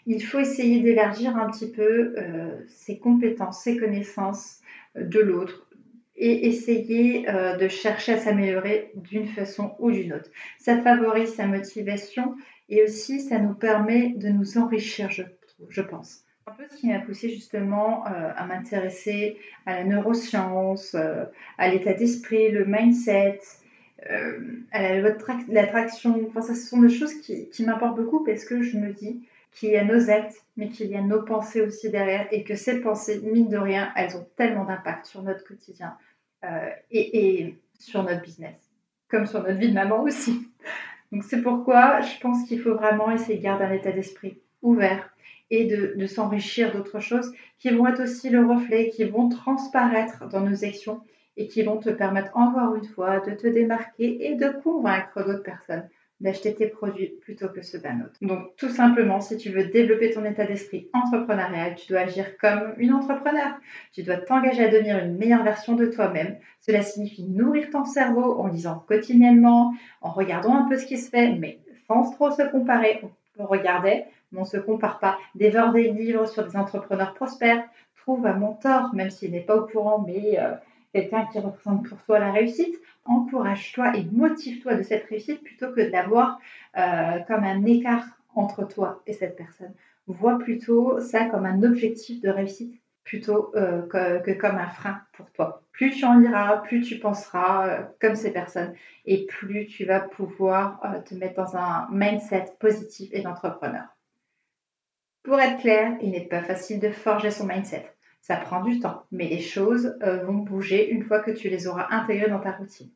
Il 0.07 0.23
faut 0.23 0.39
essayer 0.39 0.81
d'élargir 0.81 1.37
un 1.37 1.49
petit 1.51 1.69
peu 1.69 2.15
euh, 2.17 2.49
ses 2.67 2.97
compétences, 2.97 3.61
ses 3.61 3.77
connaissances 3.77 4.61
euh, 4.97 5.03
de 5.03 5.19
l'autre 5.19 5.67
et 6.15 6.47
essayer 6.47 7.29
euh, 7.29 7.57
de 7.57 7.67
chercher 7.67 8.13
à 8.13 8.17
s'améliorer 8.17 8.91
d'une 8.95 9.27
façon 9.27 9.75
ou 9.77 9.91
d'une 9.91 10.13
autre. 10.13 10.31
Ça 10.57 10.81
favorise 10.81 11.35
sa 11.35 11.45
motivation 11.45 12.35
et 12.69 12.83
aussi 12.83 13.19
ça 13.19 13.37
nous 13.37 13.53
permet 13.53 14.13
de 14.15 14.29
nous 14.29 14.57
enrichir, 14.57 15.11
je, 15.11 15.23
je 15.69 15.81
pense. 15.81 16.23
Un 16.47 16.51
peu 16.51 16.63
ce 16.69 16.77
qui 16.77 16.87
m'a 16.87 16.99
poussé 16.99 17.29
justement 17.29 18.03
à 18.05 18.45
m'intéresser 18.45 19.37
à 19.65 19.79
la 19.79 19.83
neuroscience, 19.83 20.95
à 21.57 21.67
l'état 21.69 21.93
d'esprit, 21.93 22.51
le 22.51 22.65
mindset, 22.65 23.39
euh, 24.09 24.39
l'attraction. 25.47 26.21
Enfin, 26.27 26.41
ça, 26.41 26.53
ce 26.53 26.67
sont 26.67 26.81
des 26.81 26.89
choses 26.89 27.13
qui, 27.21 27.49
m'importent 27.65 27.95
beaucoup 27.95 28.23
parce 28.23 28.45
que 28.45 28.61
je 28.61 28.77
me 28.77 28.93
dis 28.93 29.27
qu'il 29.51 29.69
y 29.69 29.77
a 29.77 29.83
nos 29.83 30.09
actes, 30.09 30.45
mais 30.57 30.69
qu'il 30.69 30.87
y 30.87 30.95
a 30.95 31.01
nos 31.01 31.23
pensées 31.23 31.61
aussi 31.61 31.89
derrière 31.89 32.27
et 32.31 32.43
que 32.43 32.55
ces 32.55 32.81
pensées, 32.81 33.21
mine 33.23 33.49
de 33.49 33.57
rien, 33.57 33.91
elles 33.95 34.15
ont 34.17 34.27
tellement 34.35 34.65
d'impact 34.65 35.05
sur 35.05 35.23
notre 35.23 35.43
quotidien 35.45 35.97
euh, 36.43 36.69
et, 36.91 37.55
sur 37.79 38.03
notre 38.03 38.21
business, 38.21 38.55
comme 39.09 39.25
sur 39.25 39.41
notre 39.41 39.57
vie 39.57 39.69
de 39.69 39.73
maman 39.73 40.01
aussi. 40.03 40.47
Donc 41.11 41.23
c'est 41.23 41.41
pourquoi 41.41 42.01
je 42.01 42.19
pense 42.19 42.47
qu'il 42.47 42.61
faut 42.61 42.75
vraiment 42.75 43.11
essayer 43.11 43.37
de 43.37 43.43
garder 43.43 43.65
un 43.65 43.71
état 43.71 43.91
d'esprit 43.91 44.39
ouvert 44.61 45.09
et 45.51 45.65
de, 45.65 46.05
s'enrichir 46.05 46.73
d'autres 46.73 46.99
choses 46.99 47.31
qui 47.59 47.69
vont 47.69 47.87
être 47.87 48.03
aussi 48.03 48.29
le 48.29 48.45
reflet, 48.45 48.89
qui 48.89 49.03
vont 49.03 49.29
transparaître 49.29 50.27
dans 50.29 50.41
nos 50.41 50.65
actions 50.65 51.01
et 51.37 51.47
qui 51.47 51.63
vont 51.63 51.77
te 51.77 51.89
permettre 51.89 52.35
encore 52.35 52.75
une 52.75 52.85
fois 52.85 53.19
de 53.19 53.31
te 53.31 53.47
démarquer 53.47 54.27
et 54.27 54.35
de 54.35 54.49
convaincre 54.63 55.23
d'autres 55.25 55.43
personnes 55.43 55.87
d'acheter 56.21 56.55
tes 56.55 56.67
produits 56.67 57.13
plutôt 57.21 57.49
que 57.49 57.61
ceux 57.61 57.79
d'un 57.79 57.99
autre. 58.01 58.15
Donc 58.21 58.55
tout 58.55 58.69
simplement, 58.69 59.19
si 59.19 59.35
tu 59.37 59.49
veux 59.49 59.65
développer 59.65 60.11
ton 60.11 60.23
état 60.23 60.45
d'esprit 60.45 60.89
entrepreneurial, 60.93 61.75
tu 61.75 61.87
dois 61.87 62.01
agir 62.01 62.37
comme 62.37 62.73
une 62.77 62.93
entrepreneur. 62.93 63.59
Tu 63.91 64.03
dois 64.03 64.17
t'engager 64.17 64.63
à 64.63 64.69
devenir 64.69 64.97
une 64.97 65.17
meilleure 65.17 65.43
version 65.43 65.75
de 65.75 65.87
toi-même. 65.87 66.37
Cela 66.61 66.81
signifie 66.81 67.25
nourrir 67.25 67.69
ton 67.69 67.83
cerveau 67.83 68.39
en 68.39 68.47
lisant 68.47 68.79
quotidiennement, 68.87 69.73
en 70.01 70.11
regardant 70.11 70.55
un 70.55 70.69
peu 70.69 70.77
ce 70.77 70.85
qui 70.85 70.97
se 70.97 71.09
fait, 71.09 71.35
mais 71.35 71.59
sans 71.87 72.09
trop 72.11 72.31
se 72.31 72.49
comparer. 72.49 73.01
On 73.37 73.45
regarder, 73.45 74.05
on 74.35 74.41
ne 74.41 74.45
se 74.45 74.57
compare 74.57 74.99
pas. 74.99 75.17
Dévore 75.35 75.71
des 75.73 75.91
livres 75.91 76.25
sur 76.25 76.47
des 76.47 76.55
entrepreneurs 76.57 77.13
prospères. 77.13 77.63
Trouve 77.97 78.25
un 78.25 78.33
mentor, 78.33 78.93
même 78.93 79.09
s'il 79.09 79.31
n'est 79.31 79.41
pas 79.41 79.57
au 79.57 79.65
courant, 79.67 80.03
mais... 80.05 80.39
Euh, 80.39 80.51
quelqu'un 80.95 81.25
qui 81.25 81.39
représente 81.39 81.89
pour 81.89 82.01
toi 82.03 82.19
la 82.19 82.31
réussite, 82.31 82.79
encourage-toi 83.03 83.97
et 83.97 84.05
motive-toi 84.13 84.75
de 84.75 84.83
cette 84.83 85.05
réussite 85.07 85.43
plutôt 85.43 85.71
que 85.73 85.91
d'avoir 85.91 86.39
euh, 86.77 87.19
comme 87.27 87.43
un 87.43 87.65
écart 87.65 88.05
entre 88.33 88.65
toi 88.65 89.01
et 89.05 89.11
cette 89.11 89.35
personne. 89.35 89.73
Vois 90.07 90.39
plutôt 90.39 91.01
ça 91.01 91.25
comme 91.25 91.45
un 91.45 91.63
objectif 91.63 92.21
de 92.21 92.29
réussite 92.29 92.79
plutôt 93.03 93.51
euh, 93.55 93.81
que, 94.21 94.31
comme 94.33 94.55
un 94.55 94.69
frein 94.69 95.01
pour 95.11 95.29
toi. 95.31 95.61
Plus 95.73 95.91
tu 95.91 96.05
en 96.05 96.17
liras, 96.17 96.57
plus 96.59 96.81
tu 96.81 96.97
penseras 96.97 97.89
comme 97.99 98.15
ces 98.15 98.31
personnes 98.31 98.73
et 99.05 99.25
plus 99.25 99.67
tu 99.67 99.83
vas 99.83 99.99
pouvoir 99.99 100.79
te 101.05 101.13
mettre 101.13 101.35
dans 101.35 101.57
un 101.57 101.89
mindset 101.91 102.45
positif 102.59 103.09
et 103.11 103.21
d'entrepreneur. 103.21 103.94
Pour 105.25 105.39
être 105.39 105.59
clair, 105.59 105.97
il 106.01 106.11
n'est 106.11 106.27
pas 106.27 106.43
facile 106.43 106.79
de 106.79 106.91
forger 106.91 107.31
son 107.31 107.47
mindset. 107.47 107.91
Ça 108.21 108.35
prend 108.35 108.63
du 108.63 108.79
temps, 108.79 109.05
mais 109.11 109.27
les 109.27 109.41
choses 109.41 109.97
euh, 110.03 110.23
vont 110.23 110.35
bouger 110.35 110.87
une 110.91 111.03
fois 111.03 111.19
que 111.19 111.31
tu 111.31 111.49
les 111.49 111.65
auras 111.65 111.87
intégrées 111.89 112.29
dans 112.29 112.39
ta 112.39 112.51
routine. 112.51 112.91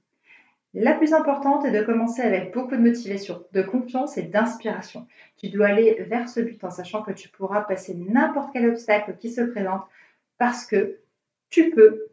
La 0.75 0.93
plus 0.93 1.13
importante 1.13 1.65
est 1.65 1.71
de 1.71 1.83
commencer 1.83 2.21
avec 2.21 2.53
beaucoup 2.53 2.75
de 2.75 2.81
motivation, 2.81 3.43
de 3.53 3.63
confiance 3.63 4.15
et 4.19 4.21
d'inspiration. 4.21 5.07
Tu 5.37 5.49
dois 5.49 5.67
aller 5.67 6.03
vers 6.07 6.29
ce 6.29 6.39
but 6.41 6.63
en 6.63 6.69
sachant 6.69 7.01
que 7.01 7.11
tu 7.11 7.29
pourras 7.29 7.61
passer 7.61 7.95
n'importe 7.95 8.51
quel 8.53 8.69
obstacle 8.69 9.17
qui 9.17 9.31
se 9.31 9.41
présente 9.41 9.81
parce 10.37 10.67
que 10.67 10.99
tu 11.49 11.71
peux 11.71 12.09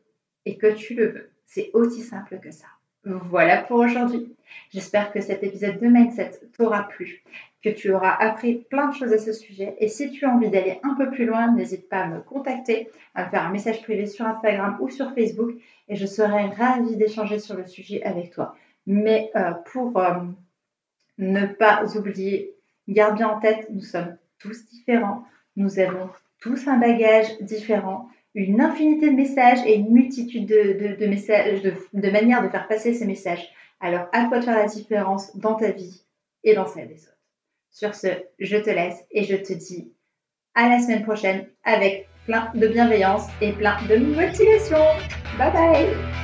et 0.46 0.57
que 0.57 0.72
tu 0.72 0.94
le 0.94 1.09
veux. 1.09 1.31
C'est 1.44 1.70
aussi 1.74 2.00
simple 2.00 2.40
que 2.40 2.50
ça. 2.50 2.68
Voilà 3.07 3.62
pour 3.62 3.79
aujourd'hui. 3.79 4.35
J'espère 4.73 5.12
que 5.12 5.21
cet 5.21 5.45
épisode 5.45 5.79
de 5.79 5.87
Mindset 5.87 6.40
t'aura 6.59 6.88
plu, 6.88 7.23
que 7.62 7.69
tu 7.69 7.92
auras 7.92 8.11
appris 8.11 8.66
plein 8.69 8.88
de 8.88 8.95
choses 8.97 9.12
à 9.12 9.19
ce 9.19 9.33
sujet. 9.33 9.77
Et 9.79 9.87
si 9.87 10.11
tu 10.11 10.25
as 10.25 10.31
envie 10.31 10.51
d'aller 10.51 10.81
un 10.83 10.95
peu 10.95 11.09
plus 11.11 11.25
loin, 11.25 11.53
n'hésite 11.53 11.88
pas 11.88 12.01
à 12.01 12.09
me 12.09 12.21
contacter, 12.21 12.90
à 13.14 13.25
me 13.25 13.31
faire 13.31 13.45
un 13.45 13.51
message 13.51 13.81
privé 13.83 14.07
sur 14.07 14.27
Instagram 14.27 14.79
ou 14.81 14.88
sur 14.88 15.14
Facebook 15.14 15.53
et 15.88 15.95
je 15.95 16.05
serai 16.05 16.47
ravie 16.47 16.97
d'échanger 16.97 17.38
sur 17.38 17.55
le 17.55 17.64
sujet 17.64 18.03
avec 18.03 18.33
toi. 18.33 18.57
Mais 18.88 19.31
euh, 19.37 19.53
pour 19.66 19.97
euh, 19.99 20.14
ne 21.19 21.47
pas 21.47 21.85
oublier, 21.97 22.57
garde 22.88 23.19
bien 23.19 23.29
en 23.29 23.38
tête, 23.38 23.69
nous 23.71 23.83
sommes 23.83 24.16
tous 24.40 24.66
différents, 24.66 25.25
nous 25.55 25.79
avons 25.79 26.11
tous 26.40 26.66
un 26.66 26.79
bagage 26.79 27.38
différent 27.40 28.09
une 28.37 28.61
infinité 28.61 29.11
de 29.11 29.16
messages 29.16 29.61
et 29.66 29.77
une 29.77 29.90
multitude 29.90 30.46
de, 30.46 32.11
manières 32.11 32.42
de 32.42 32.49
faire 32.49 32.68
passer 32.68 32.92
ces 32.92 33.07
messages. 33.07 33.49
Alors, 33.81 34.07
à 34.12 34.27
toi 34.27 34.38
de 34.38 34.44
faire 34.44 34.57
la 34.57 34.66
différence 34.66 35.35
dans 35.37 35.55
ta 35.55 35.70
vie 35.70 36.03
et 36.44 36.55
dans 36.55 36.66
celle 36.66 36.88
des 36.88 37.03
autres? 37.03 37.16
Sur 37.70 37.94
ce, 37.94 38.09
je 38.38 38.57
te 38.57 38.70
laisse 38.70 39.05
et 39.11 39.25
je 39.25 39.37
te 39.37 39.53
dis 39.53 39.90
à 40.55 40.68
la 40.68 40.79
semaine 40.79 41.03
prochaine 41.03 41.46
avec 41.64 42.09
plein 42.27 42.51
de 42.55 42.66
bienveillance 42.68 43.27
et 43.40 43.53
plein 43.53 43.77
de 43.88 43.96
motivation. 43.96 44.85
Bye 45.38 45.53
bye 45.53 46.15